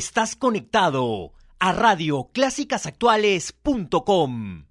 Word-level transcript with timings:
Estás 0.00 0.34
conectado 0.34 1.32
a 1.58 1.72
radioclásicasactuales.com. 1.74 4.64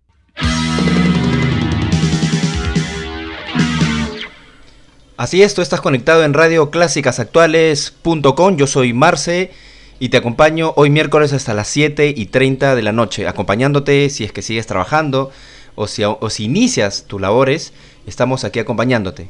Así 5.18 5.44
es, 5.44 5.54
tú 5.54 5.62
estás 5.62 5.81
conectado 5.81 6.23
en 6.23 6.34
radioclásicasactuales.com. 6.34 8.57
Yo 8.57 8.66
soy 8.66 8.94
Marce 8.94 9.52
y 9.99 10.09
te 10.09 10.18
acompaño 10.18 10.73
hoy 10.76 10.90
miércoles 10.90 11.32
hasta 11.34 11.54
las 11.54 11.68
7 11.68 12.12
y 12.18 12.26
30 12.26 12.73
de 12.73 12.82
la 12.82 12.91
noche, 12.91 13.27
acompañándote 13.27 14.09
si 14.09 14.23
es 14.23 14.32
que 14.32 14.41
sigues 14.41 14.66
trabajando 14.66 15.30
o 15.76 15.85
si, 15.85 16.02
inicias 16.40 17.05
tus 17.05 17.21
labores, 17.21 17.71
estamos 18.07 18.46
aquí 18.46 18.57
acompañándote. 18.57 19.30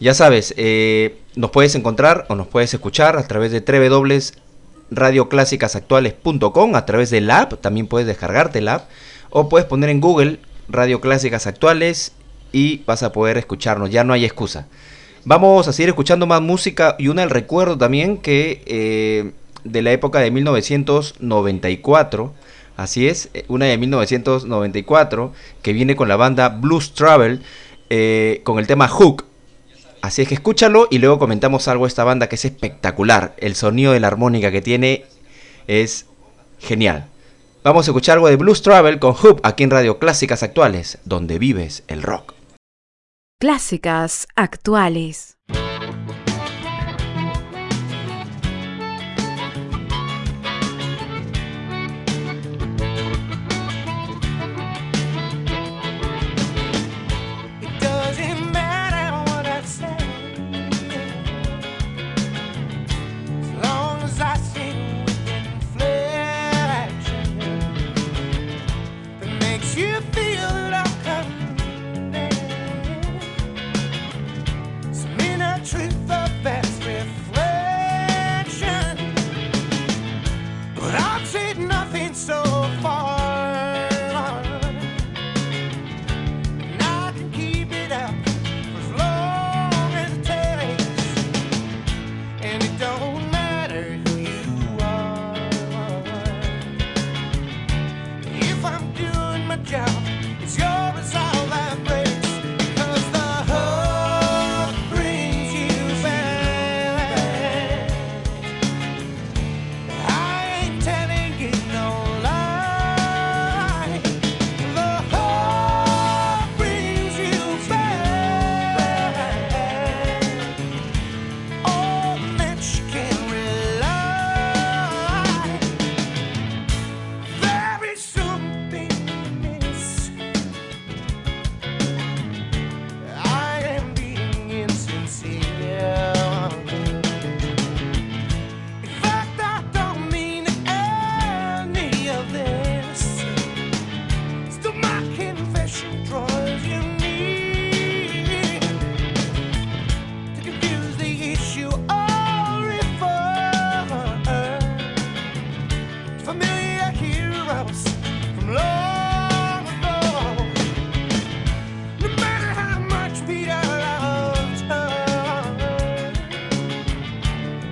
Ya 0.00 0.14
sabes, 0.14 0.52
eh, 0.56 1.20
nos 1.36 1.52
puedes 1.52 1.76
encontrar 1.76 2.26
o 2.28 2.34
nos 2.34 2.48
puedes 2.48 2.74
escuchar 2.74 3.16
a 3.16 3.28
través 3.28 3.52
de 3.52 3.60
www.radioclásicasactuales.com, 4.90 6.74
a 6.74 6.86
través 6.86 7.10
del 7.10 7.30
app, 7.30 7.60
también 7.60 7.86
puedes 7.86 8.06
descargarte 8.06 8.60
el 8.60 8.68
app, 8.68 8.88
o 9.30 9.48
puedes 9.48 9.66
poner 9.66 9.90
en 9.90 10.00
Google 10.00 10.38
Radio 10.68 11.00
Clásicas 11.00 11.46
Actuales 11.46 12.12
y 12.52 12.82
vas 12.86 13.02
a 13.02 13.12
poder 13.12 13.38
escucharnos, 13.38 13.90
ya 13.90 14.04
no 14.04 14.12
hay 14.12 14.24
excusa. 14.24 14.66
Vamos 15.24 15.68
a 15.68 15.72
seguir 15.72 15.90
escuchando 15.90 16.26
más 16.26 16.40
música 16.40 16.96
y 16.98 17.08
una 17.08 17.22
del 17.22 17.30
recuerdo 17.30 17.76
también 17.76 18.18
que 18.18 18.62
eh, 18.66 19.32
de 19.64 19.82
la 19.82 19.92
época 19.92 20.20
de 20.20 20.30
1994. 20.30 22.32
Así 22.76 23.08
es, 23.08 23.28
eh, 23.34 23.44
una 23.48 23.66
de 23.66 23.76
1994 23.76 25.32
que 25.62 25.72
viene 25.72 25.96
con 25.96 26.08
la 26.08 26.16
banda 26.16 26.48
Blues 26.48 26.94
Travel 26.94 27.42
eh, 27.90 28.40
con 28.44 28.58
el 28.58 28.66
tema 28.66 28.88
Hook. 28.88 29.26
Así 30.02 30.22
es 30.22 30.28
que 30.28 30.34
escúchalo 30.34 30.88
y 30.90 30.98
luego 30.98 31.18
comentamos 31.18 31.68
algo 31.68 31.84
de 31.84 31.88
esta 31.88 32.04
banda 32.04 32.28
que 32.28 32.36
es 32.36 32.44
espectacular. 32.44 33.34
El 33.38 33.54
sonido 33.54 33.92
de 33.92 34.00
la 34.00 34.06
armónica 34.06 34.50
que 34.50 34.62
tiene 34.62 35.04
es 35.66 36.06
genial. 36.58 37.06
Vamos 37.64 37.86
a 37.86 37.90
escuchar 37.90 38.14
algo 38.14 38.28
de 38.28 38.36
Blues 38.36 38.62
Travel 38.62 38.98
con 38.98 39.14
Hook 39.14 39.40
aquí 39.42 39.64
en 39.64 39.70
Radio 39.70 39.98
Clásicas 39.98 40.42
Actuales, 40.42 40.98
donde 41.04 41.38
vives 41.38 41.82
el 41.88 42.02
rock. 42.02 42.34
Clásicas 43.40 44.26
actuales. 44.36 45.36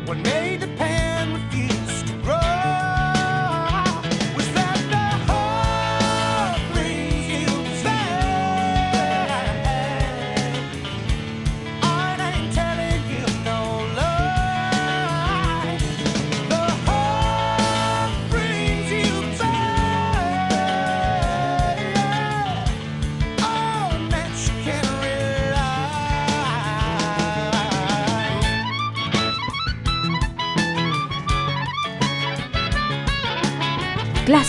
Clásicas 0.06 0.22
actuales. 0.22 0.26
all 0.28 0.56
this 0.58 1.05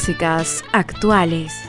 One 0.08 1.67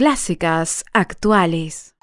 Clásicas 0.00 0.86
actuales. 0.94 1.94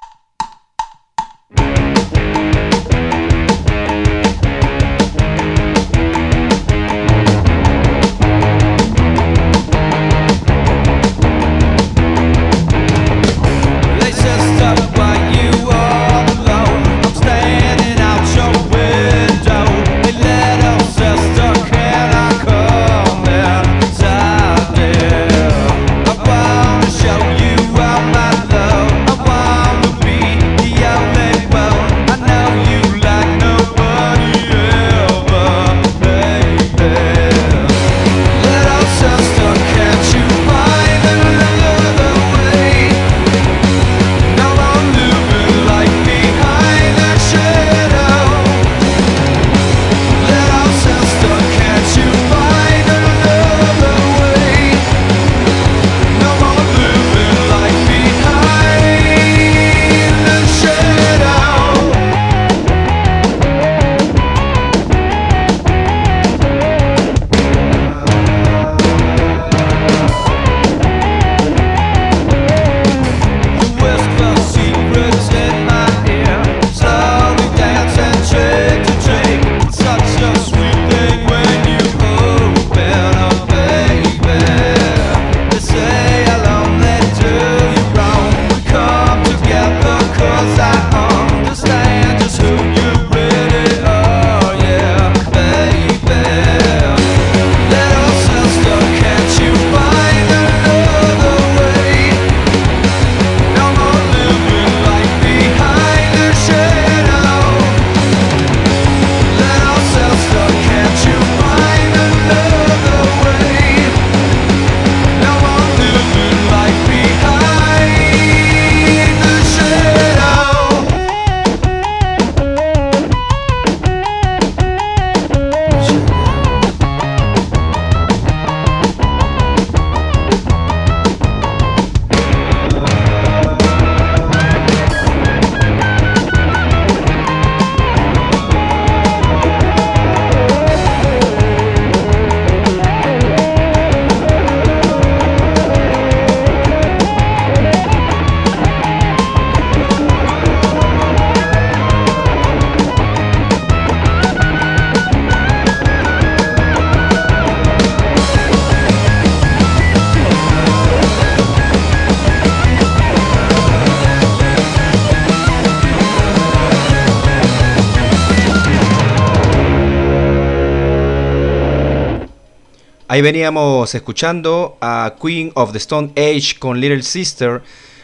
Ahí 173.18 173.22
veníamos 173.22 173.96
escuchando 173.96 174.78
a 174.80 175.16
Queen 175.20 175.50
of 175.56 175.72
the 175.72 175.78
Stone 175.78 176.12
Age 176.14 176.54
con 176.56 176.80
Little 176.80 177.02
Sister. 177.02 177.62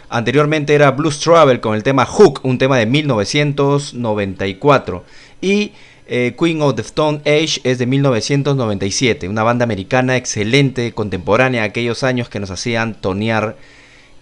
Anteriormente 0.08 0.74
era 0.74 0.90
Blues 0.90 1.20
Travel 1.20 1.60
con 1.60 1.76
el 1.76 1.84
tema 1.84 2.04
Hook, 2.04 2.40
un 2.42 2.58
tema 2.58 2.78
de 2.78 2.86
1994. 2.86 5.04
Y 5.40 5.70
eh, 6.08 6.34
Queen 6.36 6.60
of 6.62 6.74
the 6.74 6.82
Stone 6.82 7.20
Age 7.20 7.60
es 7.62 7.78
de 7.78 7.86
1997, 7.86 9.28
una 9.28 9.44
banda 9.44 9.62
americana 9.62 10.16
excelente, 10.16 10.90
contemporánea 10.90 11.62
aquellos 11.62 12.02
años 12.02 12.28
que 12.28 12.40
nos 12.40 12.50
hacían 12.50 13.00
tonear 13.00 13.56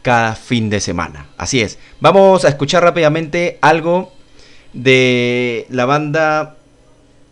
cada 0.02 0.34
fin 0.34 0.68
de 0.68 0.80
semana. 0.80 1.28
Así 1.38 1.62
es. 1.62 1.78
Vamos 2.00 2.44
a 2.44 2.50
escuchar 2.50 2.82
rápidamente 2.82 3.56
algo 3.62 4.12
de 4.74 5.66
la 5.70 5.86
banda 5.86 6.56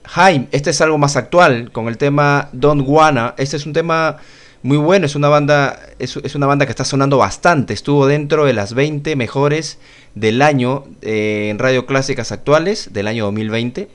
Haim. 0.05 0.47
Este 0.53 0.71
es 0.71 0.81
algo 0.81 0.99
más 0.99 1.17
actual 1.17 1.71
con 1.73 1.89
el 1.89 1.99
tema 1.99 2.49
Don't 2.53 2.85
Wanna. 2.87 3.35
Este 3.39 3.57
es 3.57 3.67
un 3.67 3.73
tema 3.73 4.19
muy 4.63 4.77
bueno. 4.77 5.07
Es 5.07 5.15
una 5.15 5.29
banda, 5.29 5.81
es, 5.99 6.17
es 6.17 6.35
una 6.35 6.47
banda 6.47 6.67
que 6.67 6.71
está 6.71 6.85
sonando 6.85 7.19
bastante. 7.19 7.75
Estuvo 7.75 8.07
dentro 8.07 8.45
de 8.45 8.53
las 8.53 8.75
20 8.75 9.17
mejores 9.17 9.79
del 10.15 10.43
año 10.43 10.85
eh, 11.03 11.49
en 11.51 11.59
radio 11.59 11.87
clásicas 11.87 12.33
actuales 12.33 12.93
del 12.93 13.07
año 13.07 13.25
2020 13.27 13.89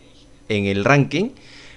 en 0.49 0.65
el 0.65 0.85
ranking. 0.85 1.31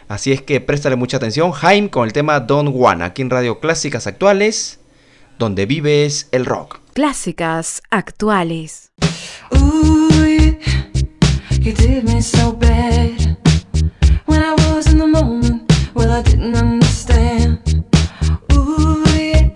Así 0.08 0.32
es 0.32 0.40
que 0.40 0.60
préstale 0.60 0.96
mucha 0.96 1.18
atención. 1.18 1.52
Haim 1.60 1.88
con 1.88 2.06
el 2.06 2.12
tema 2.12 2.40
Don't 2.40 2.70
Wanna 2.72 3.06
aquí 3.06 3.22
en 3.22 3.30
radio 3.30 3.60
clásicas 3.60 4.06
actuales, 4.06 4.80
donde 5.38 5.66
vives 5.66 6.28
el 6.32 6.46
rock. 6.46 6.80
Clásicas 6.94 7.82
actuales. 7.90 8.90
Ooh, 9.52 10.08
yeah, 10.24 10.58
you 11.60 11.72
did 11.74 12.04
me 12.04 12.22
so 12.22 12.52
bad 12.52 13.27
Well, 15.98 16.12
I 16.12 16.22
didn't 16.22 16.54
understand. 16.54 17.84
Ooh, 18.52 19.02
yeah, 19.08 19.50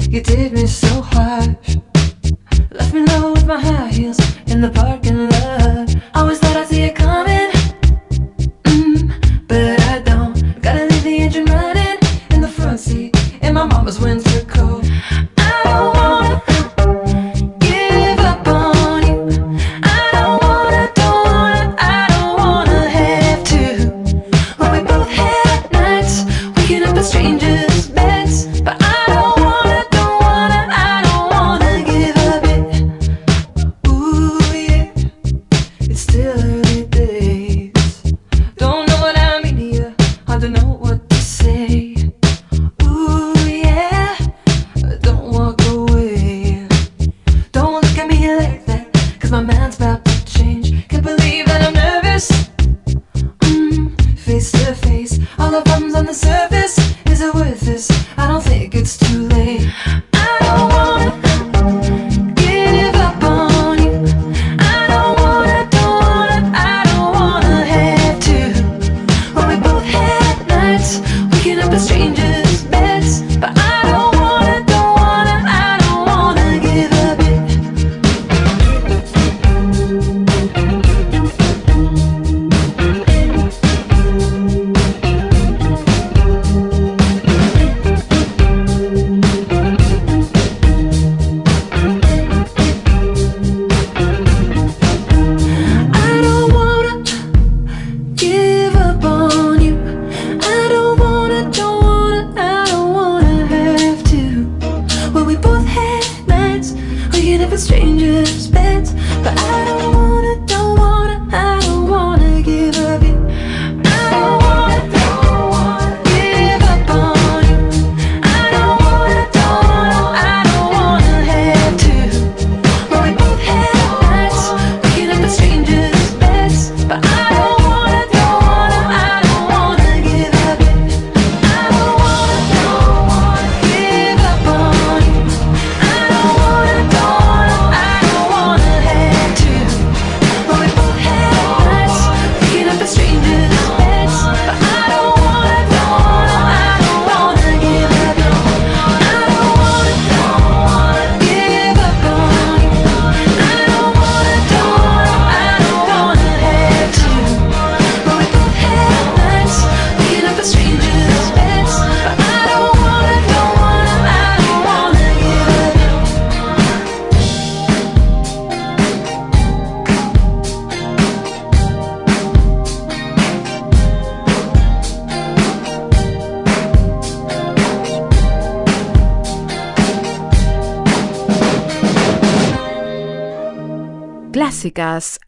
you 0.00 0.22
did 0.22 0.54
me 0.54 0.66
so 0.66 1.02
harsh. 1.02 1.76
Left 2.70 2.94
me 2.94 3.04
low 3.04 3.34
with 3.34 3.44
my 3.44 3.60
high 3.60 3.88
heels 3.88 4.18
in 4.46 4.62
the 4.62 4.70
parking 4.70 5.28
lot. 5.28 5.94
Always 6.14 6.38
thought 6.38 6.51
I'd 6.51 6.51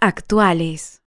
actuales. 0.00 1.02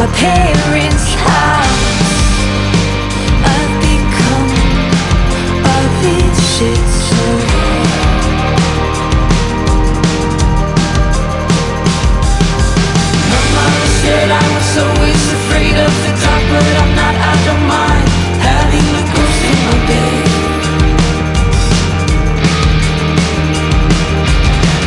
my 0.00 0.06
parents' 0.16 1.12
house. 1.28 2.08
I've 3.52 3.74
become 3.84 4.48
a 5.60 5.80
said 14.00 14.30
I 14.30 14.46
was 14.56 14.70
always 14.84 15.22
afraid 15.38 15.76
of 15.76 15.92
the 16.04 16.12
dark 16.24 16.44
But 16.48 16.64
I'm 16.80 16.92
not, 16.96 17.14
I 17.32 17.34
don't 17.44 17.64
mind. 17.68 18.08
Having 18.40 18.86
the 18.96 19.04
ghost 19.12 19.42
in 19.52 19.58
my 19.68 19.78
bed. 19.88 20.24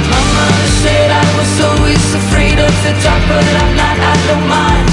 Mama 0.10 0.48
said 0.82 1.10
I 1.24 1.28
was 1.38 1.54
always 1.70 2.06
afraid 2.22 2.58
of 2.58 2.74
the 2.82 2.94
dark 3.06 3.22
But 3.30 3.46
I'm 3.62 3.74
not, 3.78 3.98
I 4.12 4.16
don't 4.28 4.48
mind. 4.50 4.93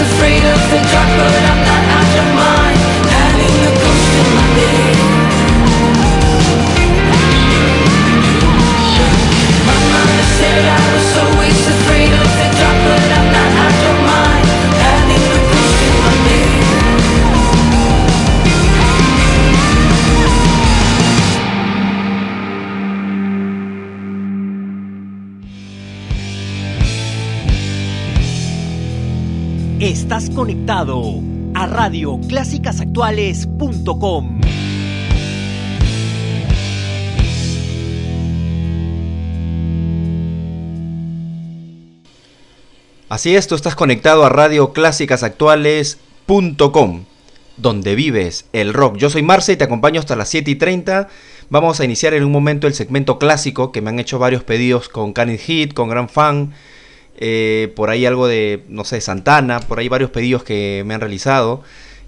afraid 0.00 0.44
of 0.44 0.60
the 0.70 0.80
dark, 0.92 1.10
but 1.16 1.34
I'm 1.50 1.65
Estás 30.06 30.30
conectado 30.30 31.02
a 31.52 31.66
radioclásicasactuales.com. 31.66 34.40
Así 43.08 43.34
es, 43.34 43.48
tú 43.48 43.56
estás 43.56 43.74
conectado 43.74 44.24
a 44.24 44.28
radioclásicasactuales.com, 44.28 47.04
donde 47.56 47.94
vives 47.96 48.44
el 48.52 48.74
rock. 48.74 48.98
Yo 48.98 49.10
soy 49.10 49.24
Marce 49.24 49.54
y 49.54 49.56
te 49.56 49.64
acompaño 49.64 49.98
hasta 49.98 50.14
las 50.14 50.28
7 50.28 50.52
y 50.52 50.54
30. 50.54 51.08
Vamos 51.50 51.80
a 51.80 51.84
iniciar 51.84 52.14
en 52.14 52.22
un 52.22 52.30
momento 52.30 52.68
el 52.68 52.74
segmento 52.74 53.18
clásico, 53.18 53.72
que 53.72 53.82
me 53.82 53.90
han 53.90 53.98
hecho 53.98 54.20
varios 54.20 54.44
pedidos 54.44 54.88
con 54.88 55.12
Canin 55.12 55.38
Hit, 55.38 55.74
con 55.74 55.88
Gran 55.88 56.08
Fan, 56.08 56.54
eh, 57.18 57.72
por 57.74 57.90
ahí 57.90 58.06
algo 58.06 58.26
de, 58.26 58.64
no 58.68 58.84
sé, 58.84 59.00
Santana, 59.00 59.60
por 59.60 59.78
ahí 59.78 59.88
varios 59.88 60.10
pedidos 60.10 60.44
que 60.44 60.82
me 60.86 60.94
han 60.94 61.00
realizado. 61.00 61.62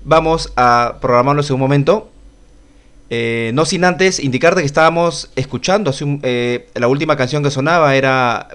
Vamos 0.04 0.52
a 0.56 0.96
programarlos 1.00 1.48
en 1.50 1.54
un 1.54 1.60
momento. 1.60 2.10
Eh, 3.10 3.52
no 3.54 3.64
sin 3.64 3.84
antes 3.84 4.20
indicarte 4.20 4.60
que 4.60 4.66
estábamos 4.66 5.30
escuchando, 5.34 5.94
eh, 6.22 6.68
la 6.74 6.88
última 6.88 7.16
canción 7.16 7.42
que 7.42 7.50
sonaba 7.50 7.96
era 7.96 8.48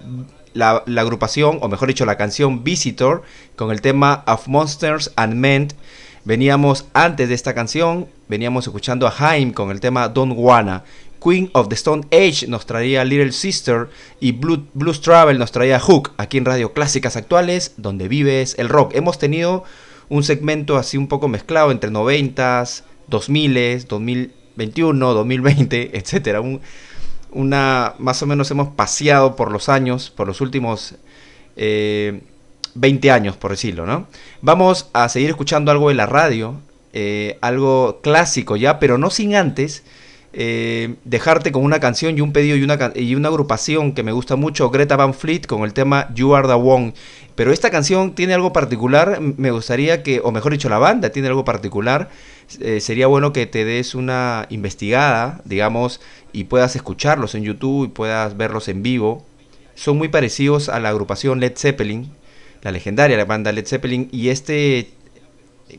la, 0.53 0.83
agrupación, 0.97 1.57
o 1.61 1.67
mejor 1.67 1.87
dicho, 1.87 2.05
la 2.05 2.17
canción 2.17 2.63
Visitor, 2.63 3.23
con 3.55 3.71
el 3.71 3.81
tema 3.81 4.23
Of 4.27 4.47
Monsters 4.47 5.11
and 5.15 5.33
Men. 5.35 5.69
Veníamos 6.25 6.85
antes 6.93 7.27
de 7.27 7.35
esta 7.35 7.53
canción, 7.53 8.07
veníamos 8.29 8.65
escuchando 8.65 9.07
a 9.07 9.13
Haim 9.17 9.51
con 9.51 9.71
el 9.71 9.79
tema 9.79 10.07
Don't 10.07 10.33
Wanna. 10.37 10.83
Queen 11.23 11.49
of 11.53 11.69
the 11.69 11.75
Stone 11.75 12.05
Age 12.11 12.47
nos 12.47 12.65
traía 12.65 13.05
Little 13.05 13.31
Sister 13.31 13.87
y 14.19 14.33
Blue- 14.33 14.65
Blues 14.73 14.99
Travel 15.01 15.37
nos 15.39 15.51
traía 15.51 15.79
Hook 15.79 16.11
aquí 16.17 16.37
en 16.37 16.45
Radio 16.45 16.73
Clásicas 16.73 17.15
Actuales, 17.15 17.73
donde 17.77 18.07
vives 18.07 18.55
el 18.57 18.67
rock. 18.69 18.93
Hemos 18.95 19.17
tenido 19.19 19.63
un 20.09 20.23
segmento 20.23 20.77
así 20.77 20.97
un 20.97 21.07
poco 21.07 21.27
mezclado 21.27 21.71
entre 21.71 21.89
90s, 21.91 22.83
2000s, 23.09 23.87
2021, 23.87 25.13
2020, 25.13 25.97
etcétera. 25.97 26.41
Un- 26.41 26.61
una 27.31 27.95
más 27.97 28.21
o 28.21 28.27
menos 28.27 28.51
hemos 28.51 28.69
paseado 28.69 29.35
por 29.35 29.51
los 29.51 29.69
años, 29.69 30.09
por 30.11 30.27
los 30.27 30.39
últimos 30.41 30.95
eh, 31.55 32.21
20 32.75 33.11
años, 33.11 33.37
por 33.37 33.51
decirlo, 33.51 33.85
¿no? 33.85 34.07
Vamos 34.41 34.89
a 34.93 35.09
seguir 35.09 35.29
escuchando 35.29 35.71
algo 35.71 35.89
de 35.89 35.95
la 35.95 36.05
radio, 36.05 36.55
eh, 36.93 37.37
algo 37.41 38.01
clásico 38.03 38.55
ya, 38.55 38.77
pero 38.79 38.97
no 38.99 39.09
sin 39.09 39.35
antes 39.35 39.83
eh, 40.35 40.95
dejarte 41.05 41.51
con 41.51 41.63
una 41.63 41.79
canción 41.79 42.17
y 42.17 42.21
un 42.21 42.33
pedido 42.33 42.57
y 42.57 42.63
una, 42.63 42.91
y 42.95 43.13
una 43.13 43.29
agrupación 43.29 43.93
que 43.93 44.01
me 44.01 44.11
gusta 44.11 44.35
mucho, 44.35 44.71
Greta 44.71 44.95
Van 44.95 45.13
Fleet, 45.13 45.45
con 45.45 45.63
el 45.63 45.73
tema 45.73 46.09
You 46.15 46.33
Are 46.33 46.47
the 46.47 46.55
One. 46.55 46.95
Pero 47.35 47.51
esta 47.51 47.69
canción 47.69 48.15
tiene 48.15 48.33
algo 48.33 48.51
particular, 48.51 49.21
me 49.21 49.51
gustaría 49.51 50.01
que, 50.01 50.21
o 50.23 50.31
mejor 50.31 50.51
dicho, 50.51 50.69
la 50.69 50.79
banda 50.79 51.09
tiene 51.11 51.27
algo 51.27 51.45
particular. 51.45 52.09
Eh, 52.59 52.79
sería 52.79 53.07
bueno 53.07 53.31
que 53.31 53.45
te 53.45 53.63
des 53.63 53.95
una 53.95 54.47
investigada, 54.49 55.41
digamos, 55.45 56.01
y 56.31 56.45
puedas 56.45 56.75
escucharlos 56.75 57.35
en 57.35 57.43
YouTube 57.43 57.85
y 57.85 57.89
puedas 57.89 58.35
verlos 58.35 58.67
en 58.69 58.83
vivo. 58.83 59.25
Son 59.75 59.97
muy 59.97 60.07
parecidos 60.07 60.69
a 60.69 60.79
la 60.79 60.89
agrupación 60.89 61.39
Led 61.39 61.53
Zeppelin, 61.55 62.11
la 62.61 62.71
legendaria 62.71 63.17
la 63.17 63.25
banda 63.25 63.51
Led 63.51 63.67
Zeppelin, 63.67 64.09
y 64.11 64.29
este 64.29 64.89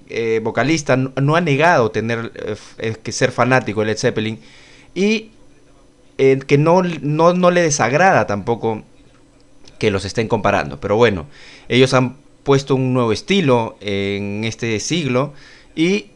eh, 0.08 0.40
vocalista 0.42 0.96
no, 0.96 1.36
ha 1.36 1.40
negado 1.40 1.90
tener 1.90 2.32
eh, 2.34 2.56
eh, 2.78 2.96
que 3.02 3.12
ser 3.12 3.32
fanático 3.32 3.80
de 3.80 3.86
Led 3.86 3.98
Zeppelin 3.98 4.38
y 4.94 5.30
que 6.16 6.58
no, 6.58 6.82
no, 6.82 7.32
no 7.32 7.50
le 7.50 7.62
desagrada 7.62 8.28
tampoco 8.28 8.84
que 9.80 9.90
los 9.90 10.04
estén 10.04 10.28
comparando. 10.28 10.78
Pero 10.78 10.96
bueno, 10.96 11.26
ellos 11.68 11.92
han 11.92 12.16
puesto 12.44 12.76
un 12.76 12.94
nuevo 12.94 13.10
estilo 13.10 13.76
en 13.80 14.44
este 14.44 14.78
siglo 14.78 15.32
y 15.74 16.10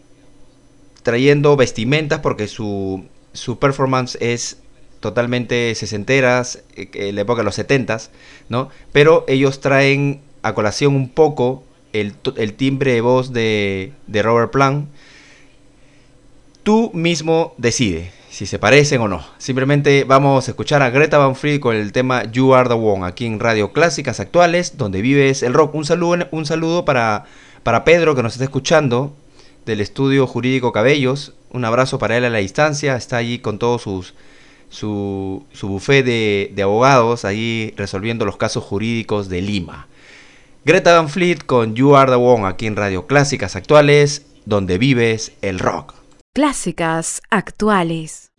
trayendo 1.03 1.57
vestimentas 1.57 2.21
porque 2.21 2.47
su, 2.47 3.07
su 3.33 3.59
performance 3.59 4.17
es 4.21 4.59
totalmente 5.01 5.75
sesenteras, 5.75 6.63
la 6.77 7.21
época 7.21 7.41
de 7.41 7.45
los 7.45 7.57
setentas, 7.57 8.11
¿no? 8.49 8.69
Pero 8.93 9.25
ellos 9.27 9.61
traen 9.61 10.21
a 10.43 10.55
colación 10.55 10.95
un 10.95 11.09
poco 11.09 11.65
el, 11.93 12.15
el 12.37 12.55
timbre 12.55 12.93
de 12.93 13.01
voz 13.01 13.33
de, 13.33 13.93
de 14.07 14.23
Robert 14.23 14.51
Plant. 14.51 14.89
Tú 16.63 16.91
mismo 16.93 17.55
decide 17.57 18.13
si 18.31 18.47
se 18.47 18.59
parecen 18.59 19.01
o 19.01 19.09
no. 19.09 19.25
Simplemente 19.39 20.05
vamos 20.05 20.47
a 20.47 20.51
escuchar 20.51 20.83
a 20.83 20.91
Greta 20.91 21.19
Van 21.19 21.35
Fleet 21.35 21.61
con 21.61 21.75
el 21.75 21.93
tema 21.93 22.31
You 22.31 22.55
Are 22.55 22.69
the 22.69 22.75
One 22.75 23.07
aquí 23.07 23.27
en 23.27 23.41
Radio 23.41 23.73
Clásicas 23.73 24.21
Actuales, 24.21 24.77
donde 24.77 25.03
vives 25.03 25.43
el 25.43 25.55
rock. 25.55 25.75
Un 25.75 25.85
saludo, 25.85 26.29
un 26.31 26.47
saludo 26.47 26.85
para, 26.85 27.25
para 27.63 27.85
Pedro 27.85 28.15
que 28.15 28.23
nos 28.23 28.35
está 28.35 28.45
escuchando 28.45 29.17
del 29.67 29.81
estudio 29.81 30.27
jurídico 30.27 30.73
Cabellos. 30.73 31.33
Un 31.51 31.65
abrazo 31.65 31.99
para 31.99 32.17
él 32.17 32.25
a 32.25 32.31
la 32.31 32.39
distancia. 32.39 32.97
Está 32.97 33.17
allí 33.17 33.39
con 33.39 33.59
todos 33.59 33.83
sus 33.83 34.15
su, 34.71 35.45
su 35.53 35.69
buffet 35.69 36.05
de, 36.05 36.53
de 36.55 36.63
abogados 36.63 37.25
ahí 37.25 37.73
resolviendo 37.77 38.25
los 38.25 38.37
casos 38.37 38.63
jurídicos 38.63 39.29
de 39.29 39.43
Lima. 39.43 39.89
Greta 40.65 40.95
Van 40.95 41.09
Fleet 41.09 41.45
con 41.47 41.75
You 41.75 41.97
Are 41.97 42.11
the 42.11 42.17
One 42.17 42.47
aquí 42.47 42.67
en 42.67 42.77
Radio 42.77 43.07
Clásicas 43.07 43.57
Actuales, 43.57 44.27
donde 44.45 44.77
vives 44.77 45.33
el 45.41 45.59
rock. 45.59 45.95
Clásicas 46.35 47.23
actuales. 47.31 48.33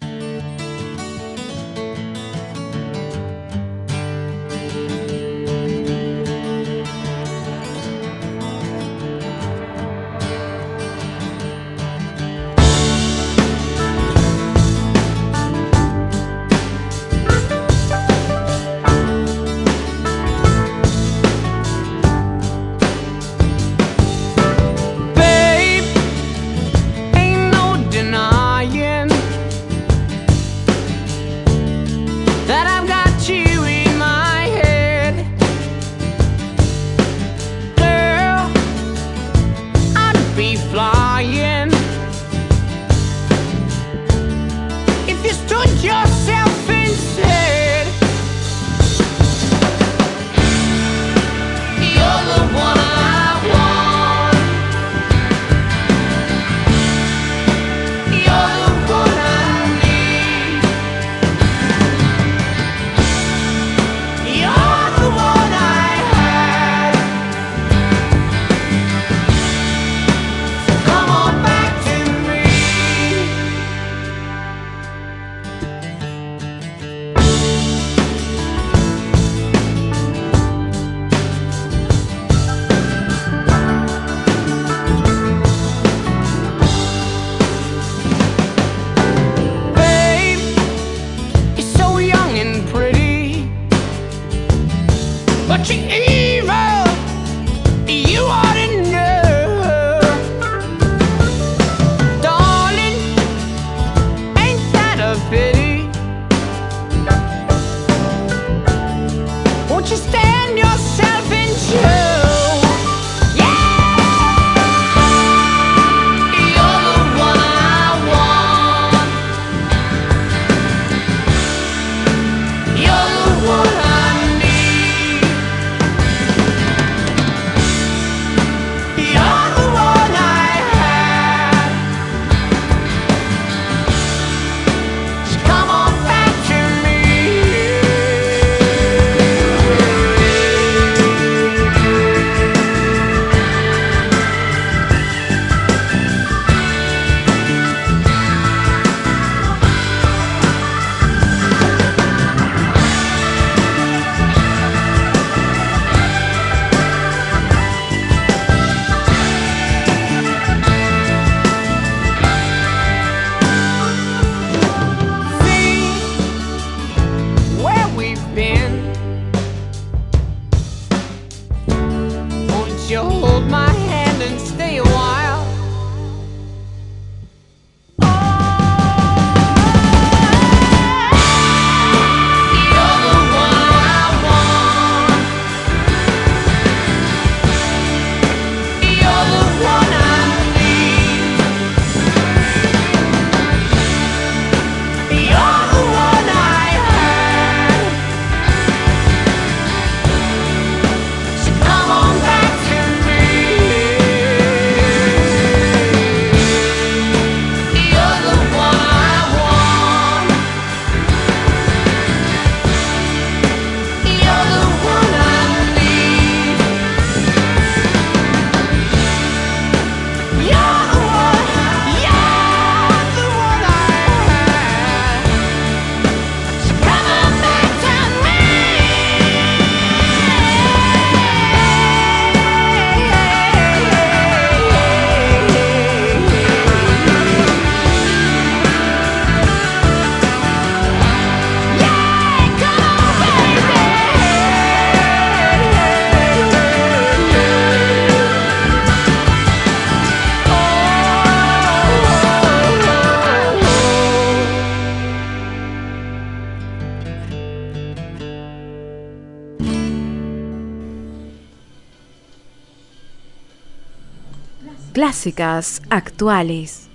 Actuales. 265.89 266.87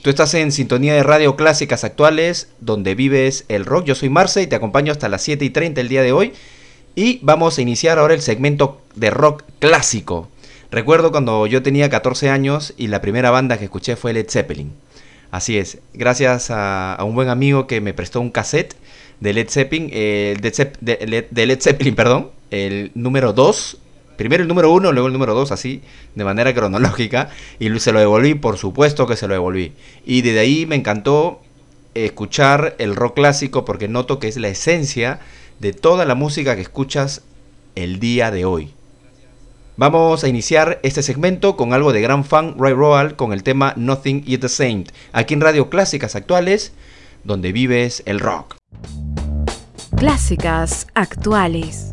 Tú 0.00 0.08
estás 0.08 0.32
en 0.32 0.50
sintonía 0.50 0.94
de 0.94 1.02
Radio 1.02 1.36
Clásicas 1.36 1.84
Actuales, 1.84 2.48
donde 2.58 2.94
vives 2.94 3.44
el 3.48 3.66
rock. 3.66 3.84
Yo 3.84 3.94
soy 3.94 4.08
Marce 4.08 4.40
y 4.40 4.46
te 4.46 4.56
acompaño 4.56 4.92
hasta 4.92 5.10
las 5.10 5.20
7 5.20 5.44
y 5.44 5.50
30 5.50 5.82
el 5.82 5.88
día 5.88 6.00
de 6.00 6.12
hoy. 6.12 6.32
Y 6.94 7.18
vamos 7.20 7.58
a 7.58 7.60
iniciar 7.60 7.98
ahora 7.98 8.14
el 8.14 8.22
segmento 8.22 8.80
de 8.94 9.10
rock 9.10 9.42
clásico. 9.58 10.30
Recuerdo 10.70 11.10
cuando 11.10 11.46
yo 11.46 11.62
tenía 11.62 11.90
14 11.90 12.30
años 12.30 12.72
y 12.78 12.86
la 12.86 13.02
primera 13.02 13.30
banda 13.30 13.58
que 13.58 13.64
escuché 13.64 13.96
fue 13.96 14.14
Led 14.14 14.30
Zeppelin. 14.30 14.72
Así 15.30 15.58
es, 15.58 15.80
gracias 15.92 16.50
a, 16.50 16.94
a 16.94 17.04
un 17.04 17.14
buen 17.14 17.28
amigo 17.28 17.66
que 17.66 17.82
me 17.82 17.92
prestó 17.92 18.22
un 18.22 18.30
cassette 18.30 18.74
de 19.24 19.32
Led 19.32 19.48
Zeppelin, 19.48 19.88
eh, 19.90 21.58
Zeppelin, 21.58 21.94
perdón, 21.94 22.30
el 22.50 22.90
número 22.94 23.32
2. 23.32 23.78
Primero 24.18 24.42
el 24.42 24.48
número 24.48 24.70
1, 24.70 24.92
luego 24.92 25.06
el 25.06 25.14
número 25.14 25.34
2, 25.34 25.50
así, 25.50 25.80
de 26.14 26.24
manera 26.24 26.52
cronológica. 26.52 27.30
Y 27.58 27.70
se 27.80 27.92
lo 27.92 28.00
devolví, 28.00 28.34
por 28.34 28.58
supuesto 28.58 29.06
que 29.06 29.16
se 29.16 29.26
lo 29.26 29.32
devolví. 29.32 29.72
Y 30.04 30.20
desde 30.20 30.40
ahí 30.40 30.66
me 30.66 30.76
encantó 30.76 31.40
escuchar 31.94 32.76
el 32.78 32.94
rock 32.94 33.14
clásico 33.14 33.64
porque 33.64 33.88
noto 33.88 34.18
que 34.18 34.28
es 34.28 34.36
la 34.36 34.48
esencia 34.48 35.20
de 35.58 35.72
toda 35.72 36.04
la 36.04 36.14
música 36.14 36.54
que 36.54 36.60
escuchas 36.60 37.22
el 37.76 38.00
día 38.00 38.30
de 38.30 38.44
hoy. 38.44 38.74
Vamos 39.78 40.22
a 40.22 40.28
iniciar 40.28 40.80
este 40.82 41.02
segmento 41.02 41.56
con 41.56 41.72
algo 41.72 41.94
de 41.94 42.02
gran 42.02 42.24
fan 42.26 42.56
Ray 42.58 42.74
Royal 42.74 43.16
con 43.16 43.32
el 43.32 43.42
tema 43.42 43.72
Nothing 43.76 44.22
is 44.26 44.40
the 44.40 44.50
Same, 44.50 44.84
aquí 45.12 45.32
en 45.32 45.40
Radio 45.40 45.70
Clásicas 45.70 46.14
Actuales, 46.14 46.74
donde 47.24 47.52
vives 47.52 48.02
el 48.04 48.20
rock. 48.20 48.56
Clásicas 49.96 50.86
actuales. 50.94 51.90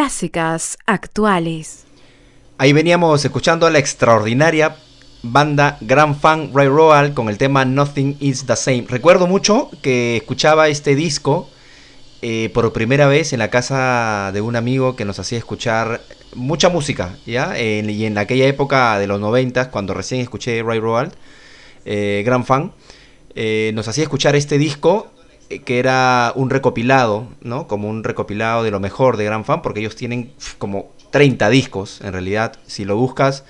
Clásicas 0.00 0.76
Actuales. 0.84 1.84
Ahí 2.58 2.74
veníamos 2.74 3.24
escuchando 3.24 3.66
a 3.66 3.70
la 3.70 3.78
extraordinaria 3.78 4.76
banda 5.22 5.78
Grand 5.80 6.20
Fan 6.20 6.50
Ray 6.52 6.68
Royal 6.68 7.14
con 7.14 7.30
el 7.30 7.38
tema 7.38 7.64
Nothing 7.64 8.18
is 8.20 8.44
the 8.44 8.56
Same. 8.56 8.84
Recuerdo 8.90 9.26
mucho 9.26 9.70
que 9.80 10.18
escuchaba 10.18 10.68
este 10.68 10.94
disco 10.96 11.48
eh, 12.20 12.50
por 12.52 12.74
primera 12.74 13.06
vez 13.06 13.32
en 13.32 13.38
la 13.38 13.48
casa 13.48 14.32
de 14.34 14.42
un 14.42 14.56
amigo 14.56 14.96
que 14.96 15.06
nos 15.06 15.18
hacía 15.18 15.38
escuchar 15.38 16.02
mucha 16.34 16.68
música, 16.68 17.16
¿ya? 17.24 17.58
En- 17.58 17.88
y 17.88 18.04
en 18.04 18.18
aquella 18.18 18.44
época 18.46 18.98
de 18.98 19.06
los 19.06 19.18
90, 19.18 19.70
cuando 19.70 19.94
recién 19.94 20.20
escuché 20.20 20.62
Ray 20.62 20.78
Royal, 20.78 21.10
eh, 21.86 22.22
Grand 22.26 22.44
Fan, 22.44 22.72
eh, 23.34 23.70
nos 23.74 23.88
hacía 23.88 24.02
escuchar 24.04 24.36
este 24.36 24.58
disco 24.58 25.10
que 25.64 25.78
era 25.78 26.32
un 26.34 26.50
recopilado, 26.50 27.28
¿no? 27.40 27.66
Como 27.66 27.88
un 27.88 28.04
recopilado 28.04 28.62
de 28.62 28.70
lo 28.70 28.80
mejor 28.80 29.16
de 29.16 29.24
Grand 29.24 29.44
Fan, 29.44 29.62
porque 29.62 29.80
ellos 29.80 29.96
tienen 29.96 30.32
como 30.58 30.90
30 31.10 31.48
discos, 31.50 32.00
en 32.02 32.12
realidad, 32.12 32.58
si 32.66 32.84
lo 32.84 32.96
buscas, 32.96 33.44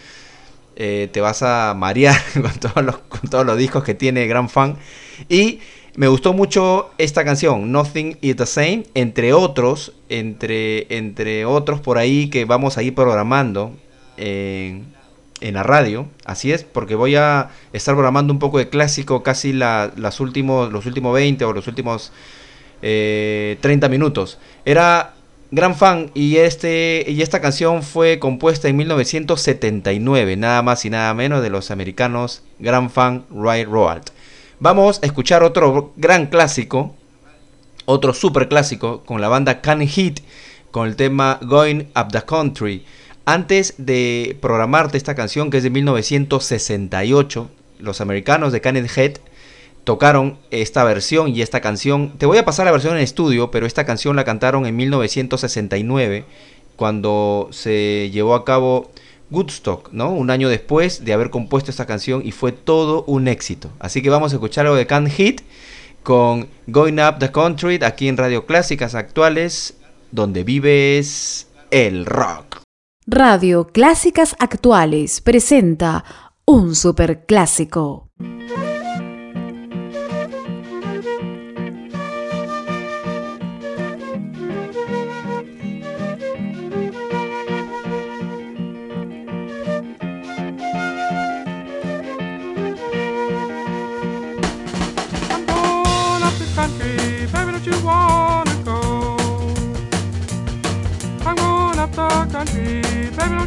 eh, 0.76 1.08
te 1.10 1.20
vas 1.20 1.42
a 1.42 1.74
marear 1.76 2.20
con 3.08 3.30
todos, 3.30 3.46
los, 3.46 3.56
discos 3.56 3.82
que 3.82 3.94
tiene 3.94 4.26
Grand 4.26 4.48
Fan. 4.48 4.76
Y 5.28 5.60
me 5.96 6.08
gustó 6.08 6.34
mucho 6.34 6.90
esta 6.98 7.24
canción, 7.24 7.72
Nothing 7.72 8.18
is 8.20 8.36
the 8.36 8.46
Same, 8.46 8.84
entre 8.94 9.32
otros, 9.32 9.94
entre, 10.08 10.94
entre 10.94 11.46
otros 11.46 11.80
por 11.80 11.96
ahí 11.96 12.28
que 12.28 12.44
vamos 12.44 12.76
a 12.76 12.82
ir 12.82 12.94
programando 12.94 13.72
en, 14.18 14.95
en 15.40 15.54
la 15.54 15.62
radio. 15.62 16.06
Así 16.24 16.52
es, 16.52 16.64
porque 16.64 16.94
voy 16.94 17.16
a 17.16 17.50
estar 17.72 17.94
programando 17.94 18.32
un 18.32 18.38
poco 18.38 18.58
de 18.58 18.68
clásico 18.68 19.22
casi 19.22 19.52
la- 19.52 19.92
las 19.96 20.20
últimos, 20.20 20.72
los 20.72 20.86
últimos 20.86 21.12
20 21.14 21.44
o 21.44 21.52
los 21.52 21.66
últimos 21.66 22.12
eh, 22.82 23.58
30 23.60 23.88
minutos. 23.88 24.38
Era 24.64 25.14
gran 25.50 25.74
fan 25.74 26.10
y, 26.14 26.36
este, 26.36 27.04
y 27.08 27.22
esta 27.22 27.40
canción 27.40 27.82
fue 27.82 28.18
compuesta 28.18 28.68
en 28.68 28.76
1979, 28.76 30.36
nada 30.36 30.62
más 30.62 30.84
y 30.84 30.90
nada 30.90 31.12
menos 31.14 31.42
de 31.42 31.50
los 31.50 31.70
americanos 31.70 32.42
Gran 32.58 32.90
Fan 32.90 33.24
Ray 33.30 33.64
Roald. 33.64 34.04
Vamos 34.58 35.00
a 35.02 35.06
escuchar 35.06 35.42
otro 35.42 35.92
gran 35.96 36.26
clásico, 36.26 36.94
otro 37.84 38.14
super 38.14 38.48
clásico 38.48 39.02
con 39.04 39.20
la 39.20 39.28
banda 39.28 39.60
Can 39.60 39.86
Hit 39.86 40.20
con 40.70 40.88
el 40.88 40.96
tema 40.96 41.38
Going 41.42 41.84
Up 41.94 42.08
the 42.10 42.22
Country. 42.22 42.84
Antes 43.28 43.74
de 43.76 44.38
programarte 44.40 44.96
esta 44.96 45.16
canción 45.16 45.50
que 45.50 45.56
es 45.56 45.64
de 45.64 45.70
1968, 45.70 47.50
los 47.80 48.00
americanos 48.00 48.52
de 48.52 48.60
Can 48.60 48.76
Head 48.76 49.14
tocaron 49.82 50.38
esta 50.52 50.84
versión 50.84 51.34
y 51.34 51.42
esta 51.42 51.60
canción. 51.60 52.12
Te 52.18 52.26
voy 52.26 52.38
a 52.38 52.44
pasar 52.44 52.66
la 52.66 52.70
versión 52.70 52.96
en 52.96 53.02
estudio, 53.02 53.50
pero 53.50 53.66
esta 53.66 53.84
canción 53.84 54.14
la 54.14 54.22
cantaron 54.22 54.64
en 54.64 54.76
1969 54.76 56.24
cuando 56.76 57.48
se 57.50 58.10
llevó 58.12 58.36
a 58.36 58.44
cabo 58.44 58.92
Woodstock, 59.32 59.90
¿no? 59.90 60.10
Un 60.12 60.30
año 60.30 60.48
después 60.48 61.04
de 61.04 61.12
haber 61.12 61.30
compuesto 61.30 61.72
esta 61.72 61.84
canción 61.84 62.22
y 62.24 62.30
fue 62.30 62.52
todo 62.52 63.02
un 63.08 63.26
éxito. 63.26 63.72
Así 63.80 64.02
que 64.02 64.10
vamos 64.10 64.32
a 64.32 64.36
escuchar 64.36 64.66
algo 64.66 64.76
de 64.76 64.86
Can't 64.86 65.10
Hit 65.10 65.40
con 66.04 66.46
Going 66.68 67.00
Up 67.00 67.18
the 67.18 67.32
Country 67.32 67.80
aquí 67.82 68.06
en 68.06 68.18
Radio 68.18 68.46
Clásicas 68.46 68.94
Actuales, 68.94 69.74
donde 70.12 70.44
vives 70.44 71.48
el 71.72 72.06
rock. 72.06 72.65
Radio 73.08 73.68
Clásicas 73.68 74.34
Actuales 74.40 75.20
presenta 75.20 76.04
un 76.44 76.74
superclásico. 76.74 78.10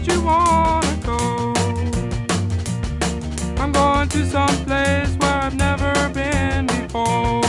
You 0.10 0.22
wanna 0.22 0.98
go? 1.06 1.54
I'm 3.62 3.72
going 3.72 4.10
to 4.10 4.26
some 4.26 4.56
place 4.66 5.16
where 5.20 5.42
I've 5.46 5.56
never 5.56 6.10
been 6.10 6.68
before. 6.68 7.49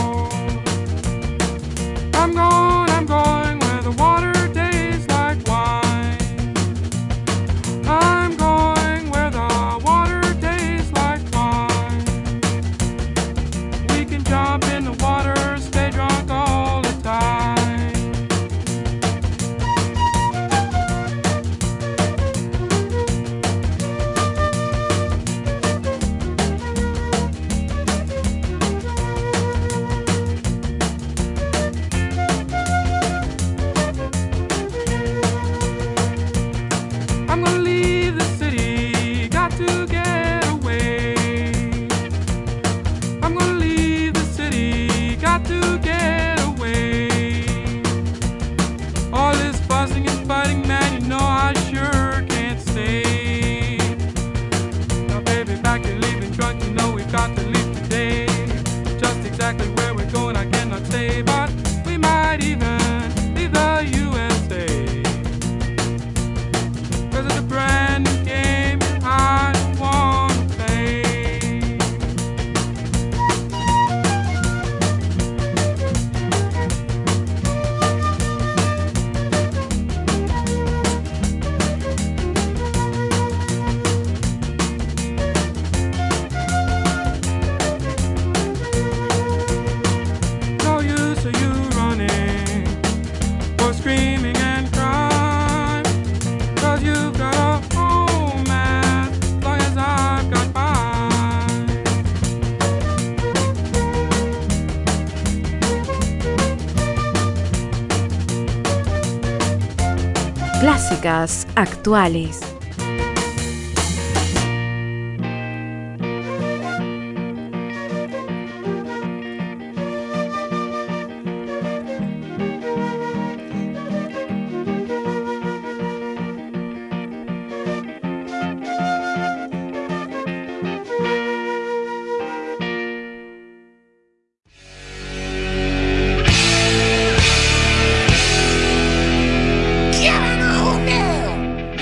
Actuales. 111.57 112.50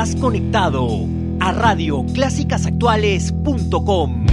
Estás 0.00 0.16
conectado 0.18 1.06
a 1.40 1.52
radioclásicasactuales.com. 1.52 4.26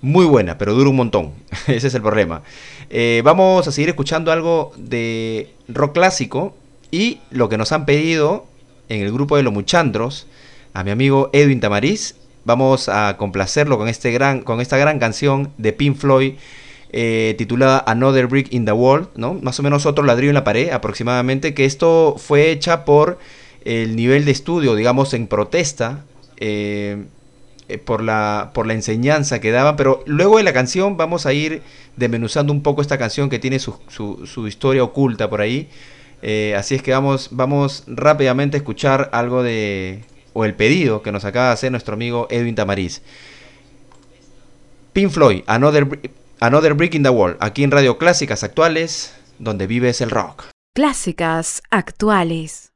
muy 0.00 0.26
buena, 0.26 0.58
pero 0.58 0.74
dura 0.74 0.90
un 0.90 0.96
montón. 0.96 1.32
Ese 1.66 1.86
es 1.86 1.94
el 1.94 2.02
problema. 2.02 2.42
Eh, 2.90 3.22
vamos 3.24 3.66
a 3.66 3.72
seguir 3.72 3.88
escuchando 3.88 4.32
algo 4.32 4.72
de 4.76 5.50
rock 5.68 5.94
clásico 5.94 6.54
y 6.90 7.18
lo 7.30 7.48
que 7.48 7.58
nos 7.58 7.72
han 7.72 7.86
pedido 7.86 8.46
en 8.88 9.02
el 9.02 9.12
grupo 9.12 9.36
de 9.36 9.42
los 9.42 9.52
Muchandros, 9.52 10.26
a 10.72 10.84
mi 10.84 10.90
amigo 10.90 11.30
Edwin 11.32 11.60
Tamariz. 11.60 12.14
Vamos 12.46 12.88
a 12.88 13.16
complacerlo 13.18 13.76
con, 13.76 13.88
este 13.88 14.12
gran, 14.12 14.40
con 14.40 14.60
esta 14.60 14.76
gran 14.78 14.98
canción 15.00 15.50
de 15.58 15.72
Pink 15.72 15.96
Floyd 15.96 16.34
eh, 16.92 17.34
titulada 17.36 17.82
Another 17.86 18.28
Brick 18.28 18.52
in 18.52 18.64
the 18.64 18.72
Wall, 18.72 19.08
¿no? 19.16 19.34
Más 19.34 19.58
o 19.58 19.62
menos 19.64 19.84
otro 19.84 20.04
ladrillo 20.04 20.30
en 20.30 20.34
la 20.36 20.44
pared 20.44 20.70
aproximadamente, 20.70 21.52
que 21.52 21.64
esto 21.64 22.14
fue 22.16 22.50
hecha 22.52 22.84
por 22.84 23.18
el 23.64 23.96
nivel 23.96 24.24
de 24.24 24.30
estudio, 24.30 24.76
digamos, 24.76 25.12
en 25.12 25.26
protesta 25.26 26.04
eh, 26.36 27.04
eh, 27.68 27.78
por, 27.78 28.00
la, 28.04 28.52
por 28.54 28.68
la 28.68 28.74
enseñanza 28.74 29.40
que 29.40 29.50
daban, 29.50 29.74
pero 29.74 30.04
luego 30.06 30.36
de 30.38 30.44
la 30.44 30.52
canción 30.52 30.96
vamos 30.96 31.26
a 31.26 31.32
ir 31.32 31.62
desmenuzando 31.96 32.52
un 32.52 32.62
poco 32.62 32.80
esta 32.80 32.96
canción 32.96 33.28
que 33.28 33.40
tiene 33.40 33.58
su, 33.58 33.76
su- 33.88 34.24
su 34.24 34.46
historia 34.46 34.84
oculta 34.84 35.28
por 35.28 35.40
ahí. 35.40 35.68
Eh, 36.22 36.54
así 36.56 36.76
es 36.76 36.82
que 36.82 36.92
vamos, 36.92 37.30
vamos 37.32 37.82
rápidamente 37.88 38.56
a 38.56 38.58
escuchar 38.58 39.10
algo 39.12 39.42
de, 39.42 40.02
o 40.36 40.44
el 40.44 40.54
pedido 40.54 41.00
que 41.02 41.12
nos 41.12 41.24
acaba 41.24 41.46
de 41.46 41.52
hacer 41.54 41.70
nuestro 41.70 41.94
amigo 41.94 42.26
Edwin 42.28 42.54
Tamariz. 42.54 43.00
Pink 44.92 45.10
Floyd, 45.10 45.42
Another, 45.46 46.10
Another 46.40 46.74
Brick 46.74 46.94
in 46.94 47.02
the 47.02 47.08
Wall, 47.08 47.38
aquí 47.40 47.64
en 47.64 47.70
Radio 47.70 47.96
Clásicas 47.96 48.44
Actuales, 48.44 49.14
donde 49.38 49.66
vives 49.66 50.02
el 50.02 50.10
rock. 50.10 50.44
Clásicas 50.74 51.62
Actuales. 51.70 52.72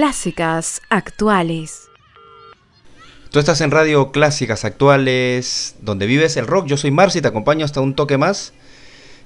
Clásicas 0.00 0.80
actuales. 0.88 1.90
Tú 3.30 3.38
estás 3.38 3.60
en 3.60 3.70
Radio 3.70 4.12
Clásicas 4.12 4.64
Actuales, 4.64 5.76
donde 5.82 6.06
vives 6.06 6.38
el 6.38 6.46
rock. 6.46 6.64
Yo 6.68 6.78
soy 6.78 6.90
Marci, 6.90 7.20
te 7.20 7.28
acompaño 7.28 7.66
hasta 7.66 7.82
un 7.82 7.94
toque 7.94 8.16
más. 8.16 8.54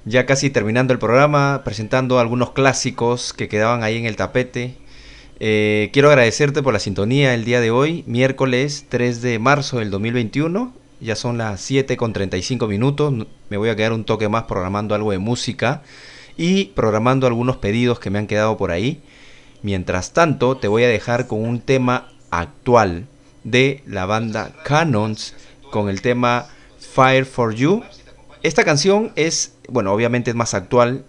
Ya 0.03 0.25
casi 0.25 0.49
terminando 0.49 0.91
el 0.91 0.99
programa, 0.99 1.61
presentando 1.63 2.19
algunos 2.19 2.51
clásicos 2.51 3.31
que 3.31 3.47
quedaban 3.47 3.83
ahí 3.83 3.95
en 3.95 4.05
el 4.05 4.17
tapete. 4.17 4.75
Eh, 5.39 5.91
quiero 5.93 6.09
agradecerte 6.09 6.61
por 6.61 6.73
la 6.73 6.79
sintonía 6.79 7.33
el 7.33 7.45
día 7.45 7.61
de 7.61 7.71
hoy, 7.71 8.03
miércoles 8.05 8.87
3 8.89 9.21
de 9.21 9.39
marzo 9.39 9.79
del 9.79 9.89
2021. 9.91 10.73
Ya 10.99 11.15
son 11.15 11.37
las 11.37 11.61
7 11.61 11.95
con 11.95 12.11
35 12.11 12.67
minutos. 12.67 13.13
Me 13.47 13.55
voy 13.55 13.69
a 13.69 13.77
quedar 13.77 13.93
un 13.93 14.03
toque 14.03 14.27
más 14.27 14.43
programando 14.43 14.93
algo 14.93 15.11
de 15.11 15.19
música 15.19 15.83
y 16.35 16.65
programando 16.65 17.27
algunos 17.27 17.55
pedidos 17.55 17.97
que 17.97 18.09
me 18.09 18.19
han 18.19 18.27
quedado 18.27 18.57
por 18.57 18.71
ahí. 18.71 19.01
Mientras 19.61 20.13
tanto, 20.13 20.57
te 20.57 20.67
voy 20.67 20.83
a 20.83 20.87
dejar 20.87 21.27
con 21.27 21.41
un 21.41 21.59
tema 21.59 22.09
actual 22.29 23.07
de 23.43 23.81
la 23.85 24.05
banda 24.05 24.51
Canons 24.63 25.35
con 25.71 25.89
el 25.89 26.01
tema 26.01 26.47
Fire 26.93 27.25
for 27.25 27.53
You. 27.53 27.83
Esta 28.43 28.63
canción 28.63 29.11
es, 29.15 29.55
bueno, 29.69 29.91
obviamente 29.91 30.29
es 30.29 30.35
más 30.35 30.53
actual, 30.53 31.05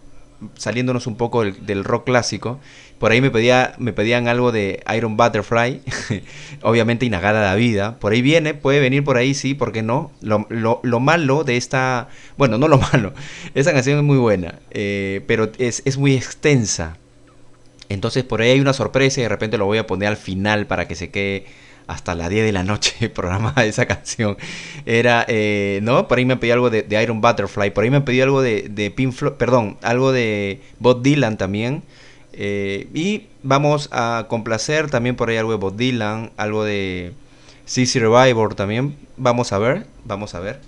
saliéndonos 0.56 1.06
un 1.06 1.16
poco 1.16 1.44
del, 1.44 1.84
rock 1.84 2.04
clásico. 2.04 2.58
Por 2.98 3.12
ahí 3.12 3.20
me, 3.20 3.30
pedía, 3.30 3.74
me 3.78 3.92
pedían 3.92 4.26
algo 4.26 4.52
de 4.52 4.82
Iron 4.96 5.16
Butterfly, 5.16 5.82
obviamente 6.62 7.04
Inagada 7.06 7.42
la 7.42 7.54
Vida. 7.54 7.98
Por 7.98 8.12
ahí 8.12 8.22
viene, 8.22 8.54
puede 8.54 8.80
venir 8.80 9.04
por 9.04 9.16
ahí, 9.16 9.34
sí, 9.34 9.54
¿por 9.54 9.72
qué 9.72 9.82
no? 9.82 10.10
Lo 10.20 11.00
malo 11.00 11.44
de 11.44 11.56
esta, 11.56 12.08
bueno, 12.36 12.58
no 12.58 12.68
lo 12.68 12.78
malo, 12.92 13.12
esta 13.54 13.72
canción 13.72 13.98
es 13.98 14.04
muy 14.04 14.18
buena, 14.18 14.60
eh, 14.70 15.22
pero 15.26 15.50
es, 15.58 15.82
es 15.84 15.98
muy 15.98 16.14
extensa. 16.14 16.96
Entonces 17.88 18.24
por 18.24 18.40
ahí 18.40 18.50
hay 18.50 18.60
una 18.60 18.72
sorpresa 18.72 19.20
y 19.20 19.22
de 19.24 19.28
repente 19.28 19.58
lo 19.58 19.66
voy 19.66 19.78
a 19.78 19.86
poner 19.86 20.08
al 20.08 20.16
final 20.16 20.66
para 20.66 20.88
que 20.88 20.94
se 20.94 21.10
quede 21.10 21.46
hasta 21.86 22.14
las 22.14 22.30
10 22.30 22.44
de 22.44 22.52
la 22.52 22.62
noche 22.62 23.08
programada 23.14 23.64
esa 23.64 23.86
canción. 23.86 24.36
Era, 24.86 25.24
eh, 25.28 25.80
¿no? 25.82 26.08
Por 26.08 26.18
ahí 26.18 26.24
me 26.24 26.36
pedí 26.36 26.50
algo 26.50 26.70
de, 26.70 26.86
Iron 27.02 27.20
Butterfly, 27.20 27.70
por 27.70 27.84
ahí 27.84 27.90
me 27.90 28.00
pedí 28.00 28.20
algo 28.20 28.42
de, 28.42 28.68
de 28.68 28.90
Pink 28.90 29.12
Floyd, 29.12 29.34
perdón, 29.34 29.78
algo 29.82 30.12
de 30.12 30.60
Bob 30.78 31.02
Dylan 31.02 31.36
también. 31.36 31.82
Eh, 32.38 32.88
y 32.92 33.28
vamos 33.42 33.88
a 33.92 34.26
complacer 34.28 34.90
también 34.90 35.16
por 35.16 35.30
ahí 35.30 35.38
algo 35.38 35.52
de 35.52 35.58
Bob 35.58 35.76
Dylan, 35.76 36.32
algo 36.36 36.64
de 36.64 37.12
CC 37.64 38.00
Revival 38.00 38.54
también. 38.54 38.96
Vamos 39.16 39.52
a 39.52 39.58
ver, 39.58 39.86
vamos 40.04 40.34
a 40.34 40.40
ver. 40.40 40.60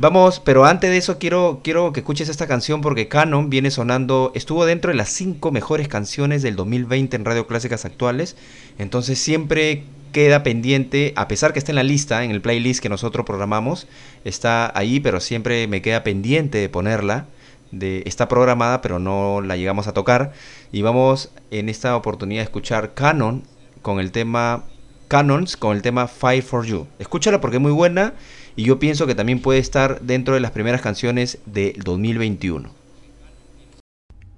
Vamos, 0.00 0.38
pero 0.38 0.64
antes 0.64 0.90
de 0.90 0.96
eso 0.96 1.18
quiero, 1.18 1.58
quiero 1.64 1.92
que 1.92 2.00
escuches 2.00 2.28
esta 2.28 2.46
canción 2.46 2.82
porque 2.82 3.08
Canon 3.08 3.50
viene 3.50 3.72
sonando, 3.72 4.30
estuvo 4.36 4.64
dentro 4.64 4.92
de 4.92 4.96
las 4.96 5.08
5 5.08 5.50
mejores 5.50 5.88
canciones 5.88 6.40
del 6.40 6.54
2020 6.54 7.16
en 7.16 7.24
Radio 7.24 7.48
Clásicas 7.48 7.84
Actuales. 7.84 8.36
Entonces 8.78 9.18
siempre 9.18 9.82
queda 10.12 10.44
pendiente, 10.44 11.12
a 11.16 11.26
pesar 11.26 11.52
que 11.52 11.58
está 11.58 11.72
en 11.72 11.76
la 11.76 11.82
lista, 11.82 12.22
en 12.22 12.30
el 12.30 12.40
playlist 12.40 12.80
que 12.80 12.88
nosotros 12.88 13.26
programamos, 13.26 13.88
está 14.24 14.70
ahí, 14.78 15.00
pero 15.00 15.18
siempre 15.18 15.66
me 15.66 15.82
queda 15.82 16.04
pendiente 16.04 16.58
de 16.58 16.68
ponerla. 16.68 17.26
De, 17.72 18.04
está 18.06 18.28
programada, 18.28 18.80
pero 18.80 19.00
no 19.00 19.40
la 19.40 19.56
llegamos 19.56 19.88
a 19.88 19.94
tocar. 19.94 20.32
Y 20.70 20.82
vamos 20.82 21.32
en 21.50 21.68
esta 21.68 21.96
oportunidad 21.96 22.42
a 22.42 22.44
escuchar 22.44 22.94
Canon 22.94 23.42
con 23.82 23.98
el 23.98 24.12
tema 24.12 24.62
Canons, 25.08 25.56
con 25.56 25.74
el 25.74 25.82
tema 25.82 26.06
Fight 26.06 26.44
for 26.44 26.64
You. 26.64 26.86
Escúchala 27.00 27.40
porque 27.40 27.56
es 27.56 27.62
muy 27.62 27.72
buena 27.72 28.14
y 28.58 28.64
yo 28.64 28.80
pienso 28.80 29.06
que 29.06 29.14
también 29.14 29.38
puede 29.38 29.60
estar 29.60 30.00
dentro 30.00 30.34
de 30.34 30.40
las 30.40 30.50
primeras 30.50 30.80
canciones 30.80 31.38
del 31.46 31.74
2021. 31.84 32.68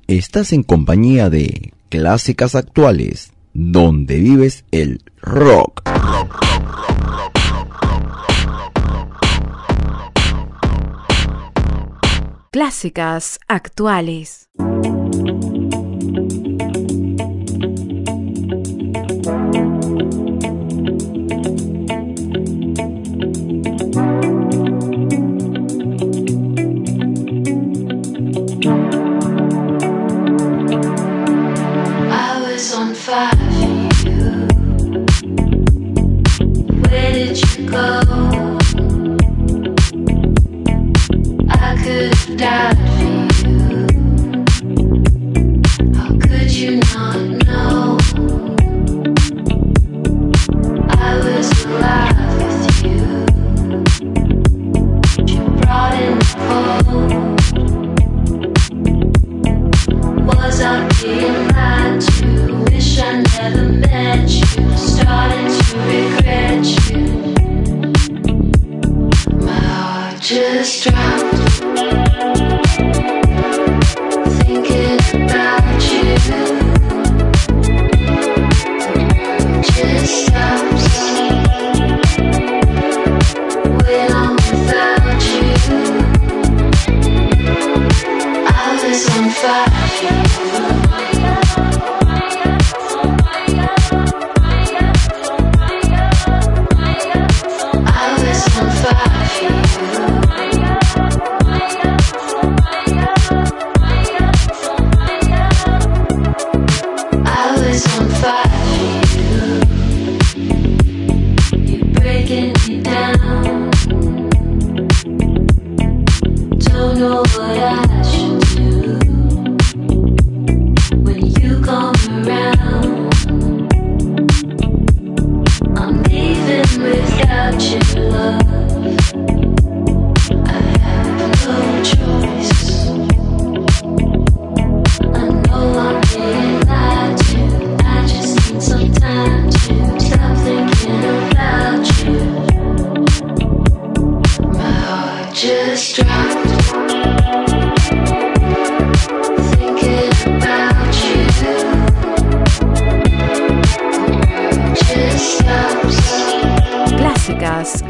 Estás 0.09 0.53
en 0.53 0.63
compañía 0.63 1.31
de 1.31 1.73
Clásicas 1.89 2.55
Actuales, 2.55 3.33
donde 3.55 4.19
vives 4.19 4.67
el 4.73 5.03
rock. 5.23 5.89
Clásicas 12.51 13.41
actuales. 13.49 14.51
Did 37.71 38.00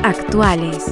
Actuales. 0.03 0.85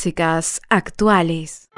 clásicas 0.00 0.62
actuales. 0.70 1.69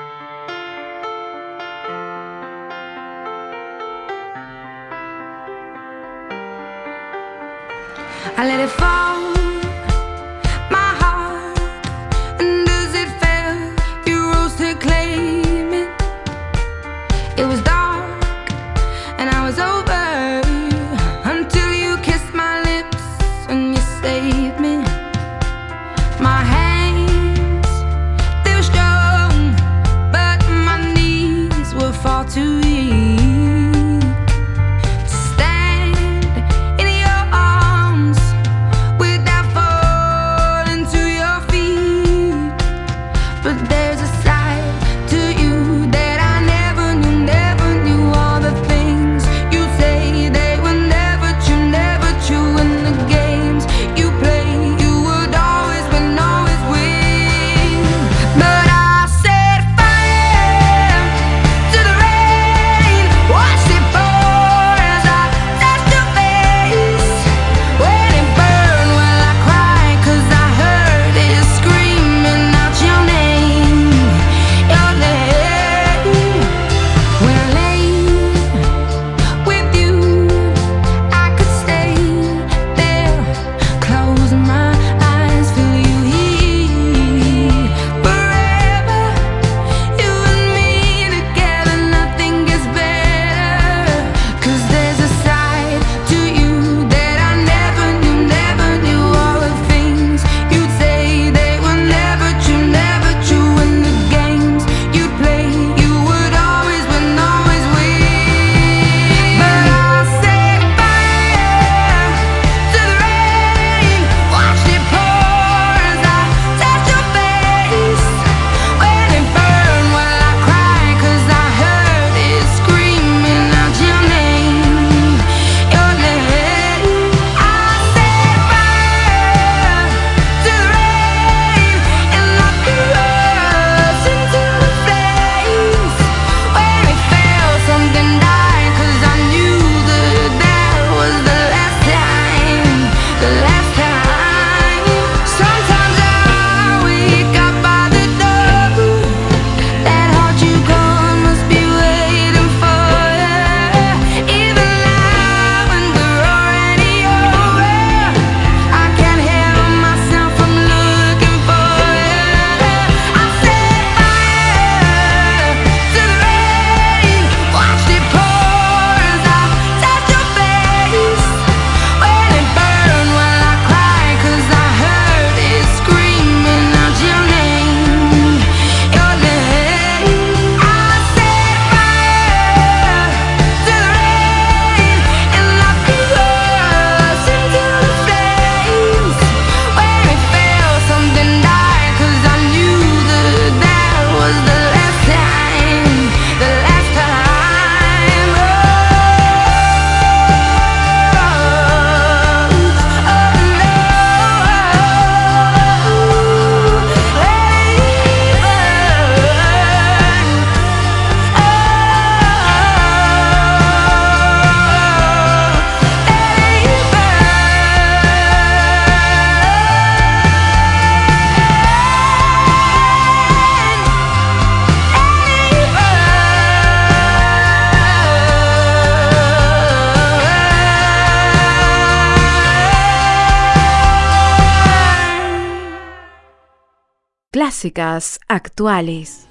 Clásicas 237.63 238.19
Actuales. 238.27 239.29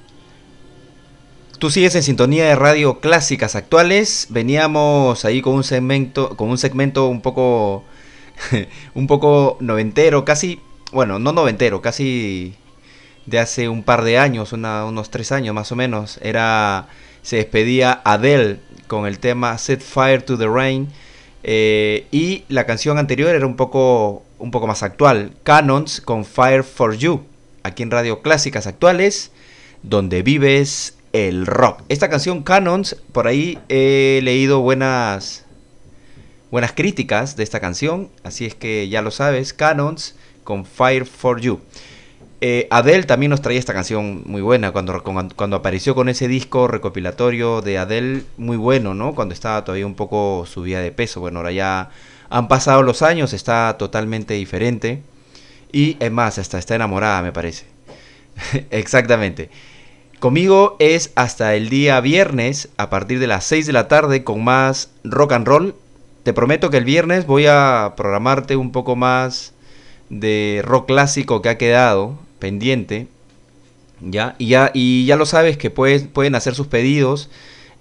Tú 1.59 1.69
sigues 1.69 1.95
en 1.95 2.03
sintonía 2.03 2.45
de 2.45 2.55
Radio 2.55 3.01
Clásicas 3.01 3.57
Actuales. 3.57 4.27
Veníamos 4.29 5.25
ahí 5.25 5.41
con 5.41 5.55
un 5.55 5.65
segmento, 5.65 6.37
con 6.37 6.49
un 6.49 6.57
segmento 6.57 7.09
un 7.09 7.19
poco, 7.19 7.83
un 8.93 9.07
poco 9.07 9.57
noventero, 9.59 10.23
casi, 10.23 10.61
bueno, 10.93 11.19
no 11.19 11.33
noventero, 11.33 11.81
casi 11.81 12.55
de 13.25 13.39
hace 13.39 13.67
un 13.67 13.83
par 13.83 14.01
de 14.01 14.17
años, 14.17 14.53
unos 14.53 15.11
tres 15.11 15.33
años 15.33 15.53
más 15.53 15.73
o 15.73 15.75
menos. 15.75 16.17
Era, 16.21 16.87
se 17.23 17.35
despedía 17.35 17.99
Adele 18.05 18.61
con 18.87 19.07
el 19.07 19.19
tema 19.19 19.57
Set 19.57 19.81
Fire 19.81 20.21
to 20.21 20.37
the 20.37 20.47
Rain. 20.47 20.87
Eh, 21.43 22.07
y 22.11 22.45
la 22.47 22.65
canción 22.65 22.97
anterior 22.97 23.35
era 23.35 23.45
un 23.45 23.57
poco, 23.57 24.23
un 24.39 24.51
poco 24.51 24.67
más 24.67 24.83
actual, 24.83 25.33
Canons 25.43 25.99
con 25.99 26.23
Fire 26.23 26.63
for 26.63 26.95
You 26.95 27.25
aquí 27.63 27.83
en 27.83 27.91
Radio 27.91 28.21
Clásicas 28.21 28.67
Actuales, 28.67 29.31
donde 29.83 30.23
vives 30.23 30.97
el 31.13 31.45
rock. 31.45 31.81
Esta 31.89 32.09
canción 32.09 32.43
Canons, 32.43 32.95
por 33.11 33.27
ahí 33.27 33.59
he 33.69 34.21
leído 34.23 34.61
buenas, 34.61 35.45
buenas 36.49 36.71
críticas 36.73 37.35
de 37.35 37.43
esta 37.43 37.59
canción, 37.59 38.09
así 38.23 38.45
es 38.45 38.55
que 38.55 38.87
ya 38.89 39.01
lo 39.01 39.11
sabes, 39.11 39.53
Canons 39.53 40.15
con 40.43 40.65
Fire 40.65 41.05
for 41.05 41.39
You. 41.41 41.59
Eh, 42.43 42.67
Adele 42.71 43.03
también 43.03 43.29
nos 43.29 43.43
traía 43.43 43.59
esta 43.59 43.73
canción 43.73 44.23
muy 44.25 44.41
buena 44.41 44.71
cuando, 44.71 45.03
cuando 45.03 45.55
apareció 45.55 45.93
con 45.93 46.09
ese 46.09 46.27
disco 46.27 46.67
recopilatorio 46.67 47.61
de 47.61 47.77
Adele, 47.77 48.23
muy 48.37 48.57
bueno, 48.57 48.95
¿no? 48.95 49.13
Cuando 49.13 49.35
estaba 49.35 49.63
todavía 49.63 49.85
un 49.85 49.93
poco 49.93 50.47
subida 50.47 50.81
de 50.81 50.91
peso. 50.91 51.19
Bueno, 51.19 51.39
ahora 51.39 51.51
ya 51.51 51.91
han 52.31 52.47
pasado 52.47 52.81
los 52.81 53.03
años, 53.03 53.33
está 53.33 53.77
totalmente 53.77 54.33
diferente. 54.33 55.03
Y 55.71 55.97
es 55.99 56.11
más, 56.11 56.37
hasta 56.37 56.59
está 56.59 56.75
enamorada, 56.75 57.21
me 57.21 57.31
parece. 57.31 57.65
Exactamente. 58.71 59.49
Conmigo 60.19 60.75
es 60.79 61.11
hasta 61.15 61.55
el 61.55 61.69
día 61.69 61.99
viernes 61.99 62.69
a 62.77 62.89
partir 62.89 63.19
de 63.19 63.27
las 63.27 63.43
6 63.45 63.65
de 63.67 63.73
la 63.73 63.87
tarde 63.87 64.23
con 64.23 64.43
más 64.43 64.91
rock 65.03 65.31
and 65.33 65.47
roll. 65.47 65.75
Te 66.23 66.33
prometo 66.33 66.69
que 66.69 66.77
el 66.77 66.85
viernes 66.85 67.25
voy 67.25 67.47
a 67.47 67.93
programarte 67.97 68.55
un 68.55 68.71
poco 68.71 68.95
más 68.95 69.53
de 70.09 70.61
rock 70.63 70.87
clásico 70.87 71.41
que 71.41 71.49
ha 71.49 71.57
quedado 71.57 72.19
pendiente. 72.39 73.07
¿Ya? 74.01 74.35
Y 74.39 74.47
ya, 74.47 74.71
y 74.73 75.05
ya 75.05 75.15
lo 75.15 75.25
sabes 75.25 75.57
que 75.57 75.69
pueden 75.71 76.35
hacer 76.35 76.55
sus 76.55 76.67
pedidos 76.67 77.29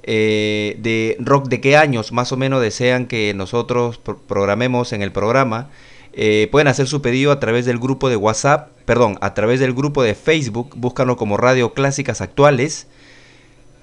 eh, 0.03 0.77
de 0.79 1.17
rock 1.21 1.49
de 1.49 1.61
qué 1.61 1.77
años 1.77 2.13
más 2.13 2.33
o 2.33 2.37
menos 2.37 2.61
desean 2.63 3.07
que 3.07 3.33
nosotros 3.35 3.99
pro- 3.99 4.19
programemos 4.19 4.93
en 4.93 5.03
el 5.03 5.13
programa. 5.13 5.71
Eh, 6.13 6.49
pueden 6.51 6.69
hacer 6.69 6.87
su 6.87 7.03
pedido 7.03 7.33
a 7.33 7.41
través 7.41 7.67
del 7.67 7.79
grupo 7.79 8.09
de 8.09 8.17
WhatsApp, 8.17 8.71
perdón, 8.85 9.19
a 9.21 9.35
través 9.35 9.61
del 9.61 9.73
grupo 9.73 10.03
de 10.03 10.15
Facebook, 10.15 10.75
búscanlo 10.77 11.17
como 11.17 11.37
Radio 11.37 11.73
Clásicas 11.73 12.21
Actuales. 12.21 12.87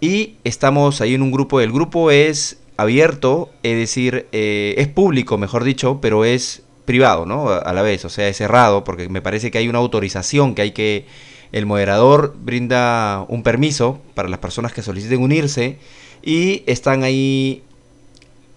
Y 0.01 0.35
estamos 0.43 1.01
ahí 1.01 1.13
en 1.13 1.21
un 1.21 1.31
grupo, 1.31 1.61
el 1.61 1.71
grupo 1.71 2.11
es 2.11 2.59
abierto, 2.75 3.49
es 3.63 3.77
decir, 3.77 4.27
eh, 4.31 4.75
es 4.77 4.87
público, 4.87 5.37
mejor 5.37 5.63
dicho, 5.63 5.99
pero 6.01 6.25
es 6.25 6.63
privado, 6.85 7.25
¿no? 7.25 7.49
A 7.49 7.73
la 7.73 7.81
vez, 7.81 8.05
o 8.05 8.09
sea, 8.09 8.27
es 8.27 8.37
cerrado, 8.37 8.83
porque 8.83 9.09
me 9.09 9.21
parece 9.21 9.51
que 9.51 9.57
hay 9.57 9.67
una 9.67 9.79
autorización 9.79 10.55
que 10.55 10.61
hay 10.61 10.71
que, 10.71 11.05
el 11.51 11.65
moderador 11.65 12.35
brinda 12.39 13.25
un 13.27 13.41
permiso 13.41 13.99
para 14.13 14.29
las 14.29 14.39
personas 14.39 14.73
que 14.73 14.81
soliciten 14.81 15.21
unirse 15.21 15.77
y 16.21 16.63
están 16.65 17.03
ahí, 17.03 17.63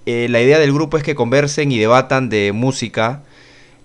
eh, 0.06 0.26
la 0.28 0.40
idea 0.40 0.58
del 0.58 0.72
grupo 0.72 0.96
es 0.96 1.02
que 1.02 1.14
conversen 1.14 1.72
y 1.72 1.78
debatan 1.78 2.28
de 2.28 2.52
música, 2.52 3.22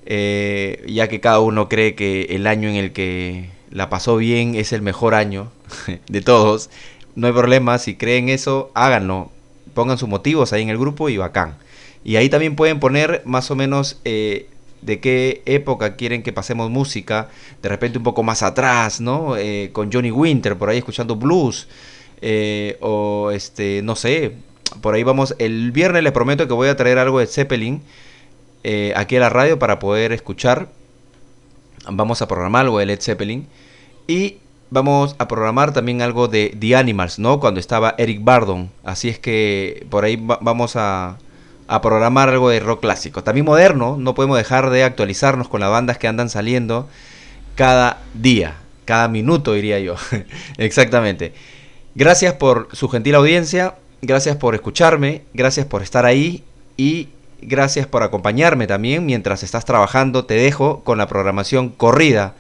eh, 0.06 0.86
ya 0.88 1.08
que 1.08 1.20
cada 1.20 1.40
uno 1.40 1.68
cree 1.68 1.96
que 1.96 2.28
el 2.32 2.46
año 2.48 2.70
en 2.70 2.76
el 2.76 2.92
que 2.92 3.50
la 3.72 3.90
pasó 3.90 4.18
bien 4.18 4.56
es 4.56 4.72
el 4.72 4.82
mejor 4.82 5.16
año 5.16 5.52
de 6.08 6.22
todos. 6.22 6.70
No 7.16 7.28
hay 7.28 7.34
problema, 7.34 7.78
si 7.80 7.96
creen 7.96 8.30
eso, 8.30 8.72
háganlo. 8.74 9.32
Pongan 9.74 9.98
sus 9.98 10.08
motivos 10.10 10.54
ahí 10.54 10.62
en 10.62 10.70
el 10.70 10.78
grupo 10.78 11.10
y 11.10 11.18
bacán. 11.18 11.58
Y 12.04 12.18
ahí 12.18 12.30
también 12.30 12.56
pueden 12.56 12.80
poner 12.80 13.24
más 13.26 13.50
o 13.50 13.56
menos 13.56 14.00
eh, 14.06 14.48
de 14.82 15.00
qué 15.00 15.42
época 15.46 15.96
quieren 15.96 16.22
que 16.22 16.32
pasemos 16.34 16.70
música. 16.70 17.30
De 17.64 17.70
repente 17.70 17.98
un 17.98 18.04
poco 18.04 18.22
más 18.22 18.44
atrás, 18.44 19.02
¿no? 19.02 19.36
Eh, 19.38 19.72
con 19.74 19.92
Johnny 19.92 20.12
Winter, 20.12 20.56
por 20.56 20.70
ahí 20.70 20.78
escuchando 20.78 21.16
blues. 21.16 21.68
o 22.82 23.32
este, 23.34 23.82
no 23.82 23.96
sé. 23.96 24.34
Por 24.82 24.94
ahí 24.94 25.04
vamos. 25.04 25.36
El 25.40 25.72
viernes 25.72 26.04
les 26.04 26.12
prometo 26.12 26.48
que 26.48 26.54
voy 26.54 26.68
a 26.68 26.76
traer 26.76 27.00
algo 27.00 27.20
de 27.20 27.28
Zeppelin 27.28 27.82
eh, 28.68 28.92
aquí 28.96 29.16
a 29.16 29.20
la 29.20 29.30
radio 29.30 29.60
para 29.60 29.78
poder 29.78 30.12
escuchar. 30.12 30.68
Vamos 31.88 32.22
a 32.22 32.28
programar 32.28 32.66
algo 32.66 32.80
de 32.80 32.88
Led 32.88 33.00
Zeppelin. 33.00 33.48
Y 34.08 34.38
vamos 34.72 35.16
a 35.20 35.28
programar 35.28 35.72
también 35.72 36.02
algo 36.02 36.28
de 36.28 36.56
The 36.60 36.76
Animals, 36.76 37.20
¿no? 37.20 37.40
Cuando 37.40 37.60
estaba 37.60 37.94
Eric 37.98 38.24
Bardon. 38.24 38.72
Así 38.84 39.10
es 39.10 39.20
que 39.20 39.86
por 39.90 40.04
ahí 40.04 40.16
va- 40.16 40.40
vamos 40.42 40.76
a, 40.76 41.18
a 41.68 41.82
programar 41.82 42.30
algo 42.30 42.50
de 42.50 42.60
rock 42.60 42.82
clásico. 42.82 43.24
También 43.24 43.46
moderno, 43.46 43.98
no 44.00 44.16
podemos 44.16 44.38
dejar 44.38 44.70
de 44.72 44.84
actualizarnos 44.84 45.48
con 45.48 45.62
las 45.62 45.70
bandas 45.70 45.98
que 46.00 46.08
andan 46.08 46.30
saliendo 46.30 46.88
cada 47.56 48.02
día, 48.16 48.56
cada 48.86 49.08
minuto 49.08 49.54
diría 49.54 49.80
yo. 49.80 49.96
Exactamente. 50.58 51.34
Gracias 51.94 52.34
por 52.34 52.68
su 52.74 52.90
gentil 52.90 53.16
audiencia, 53.16 53.76
gracias 54.02 54.36
por 54.38 54.56
escucharme, 54.56 55.22
gracias 55.34 55.66
por 55.66 55.82
estar 55.82 56.06
ahí 56.06 56.44
y 56.78 57.08
gracias 57.48 57.88
por 57.88 58.04
acompañarme 58.04 58.68
también 58.68 59.06
mientras 59.06 59.44
estás 59.44 59.66
trabajando. 59.66 60.26
Te 60.26 60.36
dejo 60.36 60.84
con 60.84 60.98
la 60.98 61.08
programación 61.08 61.70
corrida 61.70 62.36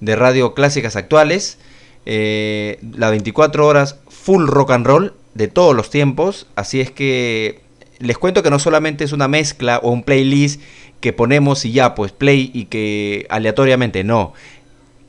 de 0.00 0.16
Radio 0.16 0.54
Clásicas 0.54 0.96
Actuales. 0.96 1.58
Eh, 2.06 2.78
las 2.96 3.10
24 3.10 3.66
horas 3.66 3.98
full 4.08 4.46
rock 4.46 4.70
and 4.70 4.86
roll 4.86 5.14
de 5.34 5.48
todos 5.48 5.74
los 5.74 5.90
tiempos. 5.90 6.46
Así 6.54 6.80
es 6.80 6.90
que 6.90 7.60
les 7.98 8.18
cuento 8.18 8.42
que 8.42 8.50
no 8.50 8.58
solamente 8.58 9.04
es 9.04 9.12
una 9.12 9.28
mezcla 9.28 9.78
o 9.78 9.90
un 9.90 10.02
playlist 10.02 10.60
que 11.00 11.12
ponemos 11.12 11.64
y 11.64 11.72
ya, 11.72 11.94
pues 11.94 12.12
play 12.12 12.50
y 12.54 12.66
que 12.66 13.26
aleatoriamente 13.30 14.04
no. 14.04 14.32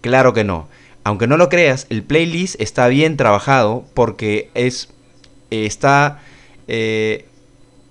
Claro 0.02 0.34
que 0.34 0.44
no. 0.44 0.68
Aunque 1.04 1.28
no 1.28 1.38
lo 1.38 1.50
creas, 1.50 1.88
el 1.90 2.04
playlist 2.04 2.60
está 2.62 2.88
bien 2.88 3.18
trabajado 3.18 3.86
porque 3.94 4.50
es 4.54 4.90
eh, 5.52 5.66
está 5.66 6.20
eh, 6.68 7.26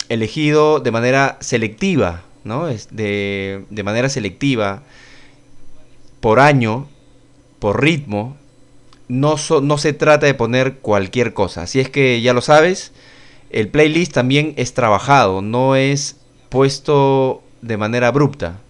elegido 0.08 0.80
de 0.80 0.90
manera 0.90 1.36
selectiva, 1.40 2.22
¿no? 2.44 2.66
De, 2.66 3.64
de 3.68 3.82
manera 3.82 4.08
selectiva 4.08 4.82
por 6.20 6.40
año, 6.40 6.88
por 7.58 7.82
ritmo. 7.82 8.36
No, 9.08 9.38
so- 9.38 9.60
no 9.60 9.78
se 9.78 9.92
trata 9.92 10.26
de 10.26 10.34
poner 10.34 10.78
cualquier 10.78 11.32
cosa. 11.34 11.62
Así 11.62 11.80
es 11.80 11.88
que 11.90 12.20
ya 12.20 12.32
lo 12.34 12.40
sabes, 12.42 12.92
el 13.50 13.68
playlist 13.68 14.12
también 14.12 14.54
es 14.56 14.74
trabajado, 14.74 15.40
no 15.42 15.76
es 15.76 16.16
puesto 16.50 17.42
de 17.62 17.76
manera 17.76 18.08
abrupta, 18.08 18.60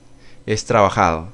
es 0.46 0.64
trabajado. 0.64 1.28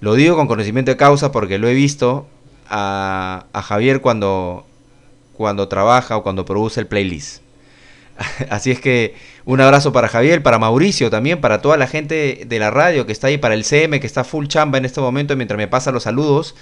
Lo 0.00 0.14
digo 0.14 0.36
con 0.36 0.48
conocimiento 0.48 0.90
de 0.90 0.96
causa 0.96 1.30
porque 1.30 1.58
lo 1.58 1.68
he 1.68 1.74
visto 1.74 2.26
a, 2.68 3.46
a 3.52 3.62
Javier 3.62 4.00
cuando, 4.00 4.66
cuando 5.34 5.68
trabaja 5.68 6.16
o 6.16 6.22
cuando 6.24 6.44
produce 6.44 6.80
el 6.80 6.88
playlist. 6.88 7.42
Así 8.50 8.70
es 8.70 8.80
que 8.80 9.14
un 9.44 9.60
abrazo 9.60 9.92
para 9.92 10.08
Javier, 10.08 10.42
para 10.42 10.58
Mauricio 10.58 11.10
también, 11.10 11.40
para 11.40 11.60
toda 11.60 11.76
la 11.76 11.86
gente 11.86 12.44
de 12.46 12.58
la 12.58 12.70
radio 12.70 13.06
que 13.06 13.12
está 13.12 13.28
ahí, 13.28 13.38
para 13.38 13.54
el 13.54 13.64
CM 13.64 14.00
que 14.00 14.06
está 14.06 14.24
full 14.24 14.46
chamba 14.46 14.78
en 14.78 14.84
este 14.84 15.00
momento 15.00 15.36
mientras 15.36 15.58
me 15.58 15.68
pasa 15.68 15.92
los 15.92 16.04
saludos, 16.04 16.54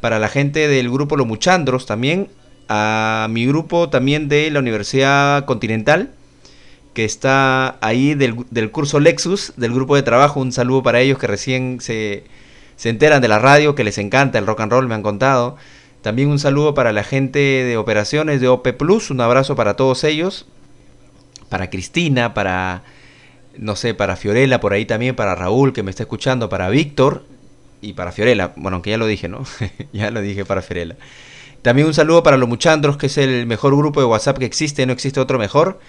para 0.00 0.18
la 0.18 0.28
gente 0.28 0.68
del 0.68 0.90
grupo 0.90 1.16
Los 1.16 1.26
Muchandros 1.26 1.86
también, 1.86 2.28
a 2.68 3.28
mi 3.30 3.46
grupo 3.46 3.88
también 3.88 4.28
de 4.28 4.50
la 4.50 4.58
Universidad 4.58 5.44
Continental, 5.44 6.10
que 6.92 7.04
está 7.04 7.76
ahí 7.80 8.14
del, 8.14 8.36
del 8.50 8.70
curso 8.70 9.00
Lexus, 9.00 9.52
del 9.56 9.72
grupo 9.72 9.96
de 9.96 10.02
trabajo, 10.02 10.40
un 10.40 10.52
saludo 10.52 10.82
para 10.82 11.00
ellos 11.00 11.18
que 11.18 11.26
recién 11.26 11.78
se, 11.80 12.24
se 12.76 12.88
enteran 12.88 13.22
de 13.22 13.28
la 13.28 13.38
radio, 13.38 13.74
que 13.74 13.84
les 13.84 13.98
encanta 13.98 14.38
el 14.38 14.46
rock 14.46 14.60
and 14.60 14.72
roll, 14.72 14.88
me 14.88 14.94
han 14.94 15.02
contado. 15.02 15.56
También 16.02 16.28
un 16.28 16.38
saludo 16.38 16.74
para 16.74 16.92
la 16.92 17.02
gente 17.02 17.38
de 17.38 17.76
operaciones 17.76 18.40
de 18.40 18.48
OP 18.48 18.68
Plus, 18.78 19.10
un 19.10 19.20
abrazo 19.20 19.56
para 19.56 19.74
todos 19.74 20.04
ellos, 20.04 20.46
para 21.48 21.70
Cristina, 21.70 22.34
para, 22.34 22.82
no 23.56 23.76
sé, 23.76 23.94
para 23.94 24.16
Fiorella, 24.16 24.60
por 24.60 24.72
ahí 24.72 24.84
también, 24.84 25.14
para 25.16 25.34
Raúl 25.34 25.72
que 25.72 25.82
me 25.82 25.90
está 25.90 26.02
escuchando, 26.02 26.48
para 26.48 26.68
Víctor 26.68 27.24
y 27.80 27.92
para 27.92 28.12
Fiorella, 28.12 28.52
bueno, 28.56 28.76
aunque 28.76 28.90
ya 28.90 28.98
lo 28.98 29.06
dije, 29.06 29.28
¿no? 29.28 29.44
ya 29.92 30.10
lo 30.10 30.20
dije 30.20 30.44
para 30.44 30.62
Fiorella. 30.62 30.96
También 31.62 31.86
un 31.88 31.94
saludo 31.94 32.22
para 32.22 32.36
los 32.36 32.48
Muchandros, 32.48 32.96
que 32.96 33.06
es 33.06 33.18
el 33.18 33.46
mejor 33.46 33.76
grupo 33.76 34.00
de 34.00 34.06
WhatsApp 34.06 34.38
que 34.38 34.44
existe, 34.44 34.86
no 34.86 34.92
existe 34.92 35.20
otro 35.20 35.38
mejor. 35.38 35.80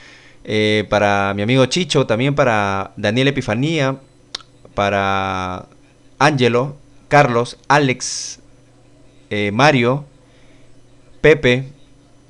Eh, 0.44 0.86
para 0.90 1.34
mi 1.36 1.42
amigo 1.42 1.66
Chicho, 1.66 2.08
también 2.08 2.34
para 2.34 2.94
Daniel 2.98 3.28
Epifanía, 3.28 3.98
para 4.74 5.66
Angelo, 6.20 6.78
Carlos, 7.10 7.58
Alex, 7.68 8.40
eh, 9.30 9.52
Mario, 9.52 10.06
Pepe, 11.22 11.70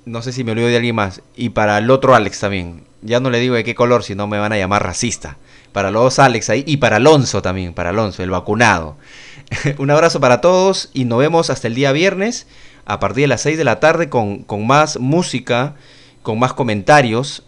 no 0.05 0.21
sé 0.21 0.31
si 0.31 0.43
me 0.43 0.51
olvido 0.51 0.67
de 0.67 0.77
alguien 0.77 0.95
más, 0.95 1.21
y 1.35 1.49
para 1.49 1.77
el 1.77 1.91
otro 1.91 2.15
Alex 2.15 2.39
también. 2.39 2.86
Ya 3.01 3.19
no 3.19 3.29
le 3.29 3.39
digo 3.39 3.55
de 3.55 3.63
qué 3.63 3.75
color, 3.75 4.03
si 4.03 4.15
no 4.15 4.27
me 4.27 4.39
van 4.39 4.53
a 4.53 4.57
llamar 4.57 4.83
racista. 4.83 5.37
Para 5.71 5.91
los 5.91 6.19
Alex 6.19 6.49
ahí, 6.49 6.63
y 6.65 6.77
para 6.77 6.95
Alonso 6.95 7.41
también, 7.41 7.73
para 7.73 7.91
Alonso, 7.91 8.23
el 8.23 8.31
vacunado. 8.31 8.97
Un 9.77 9.91
abrazo 9.91 10.19
para 10.19 10.41
todos 10.41 10.89
y 10.93 11.05
nos 11.05 11.19
vemos 11.19 11.49
hasta 11.49 11.67
el 11.67 11.75
día 11.75 11.91
viernes 11.91 12.47
a 12.85 12.99
partir 12.99 13.23
de 13.23 13.27
las 13.27 13.41
6 13.41 13.57
de 13.57 13.63
la 13.63 13.79
tarde 13.79 14.09
con, 14.09 14.43
con 14.43 14.65
más 14.65 14.99
música, 14.99 15.75
con 16.23 16.39
más 16.39 16.53
comentarios 16.53 17.43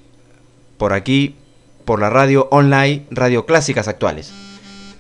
por 0.78 0.94
aquí, 0.94 1.36
por 1.86 2.00
la 2.00 2.10
radio 2.10 2.48
online, 2.52 3.06
Radio 3.10 3.46
Clásicas 3.46 3.88
Actuales. 3.88 4.32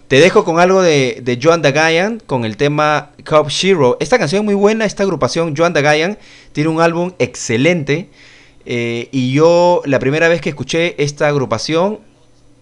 Te 0.08 0.20
dejo 0.20 0.43
con 0.43 0.60
algo 0.60 0.82
de, 0.82 1.20
de 1.22 1.39
Joan 1.41 1.62
Dagayan 1.62 2.20
con 2.26 2.43
el 2.43 2.58
tema 2.58 3.12
Cop 3.26 3.50
Shiro. 3.50 3.97
Esta 4.00 4.18
canción 4.18 4.41
es 4.41 4.45
muy 4.45 4.56
buena, 4.56 4.86
esta 4.86 5.04
agrupación 5.04 5.56
Joan 5.56 5.74
Dagayan 5.74 6.18
tiene 6.52 6.70
un 6.70 6.82
álbum 6.82 7.14
excelente. 7.20 8.10
Eh, 8.72 9.09
y 9.11 9.34
yo 9.34 9.82
la 9.86 9.97
primera 9.97 10.28
vez 10.28 10.41
que 10.41 10.49
escuché 10.49 10.93
esta 11.01 11.28
agrupación 11.28 12.01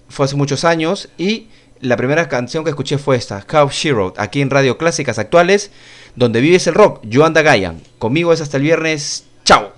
fue 0.08 0.26
hace 0.26 0.38
muchos 0.38 0.64
años 0.64 1.10
y 1.18 1.50
la 1.82 1.98
primera 1.98 2.30
canción 2.30 2.64
que 2.64 2.70
escuché 2.70 2.98
fue 2.98 3.18
esta, 3.18 3.42
Cow 3.42 3.70
Shiro, 3.70 4.14
aquí 4.16 4.40
en 4.40 4.50
Radio 4.50 4.78
Clásicas 4.78 5.20
Actuales, 5.20 5.70
donde 6.16 6.40
vives 6.40 6.66
el 6.68 6.76
rock, 6.76 7.06
Joan 7.12 7.34
Dagayan. 7.34 7.82
Conmigo 8.00 8.32
es 8.32 8.40
hasta 8.40 8.56
el 8.56 8.64
viernes. 8.64 9.26
Chao. 9.44 9.74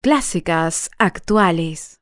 Clásicas 0.00 0.88
actuales. 0.98 1.98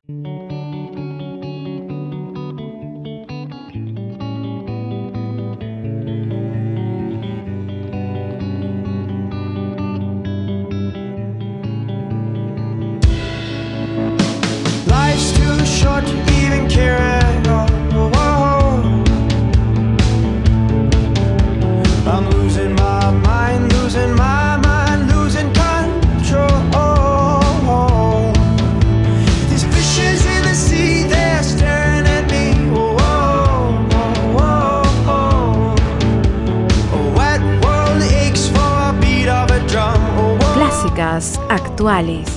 Thank 41.89 42.28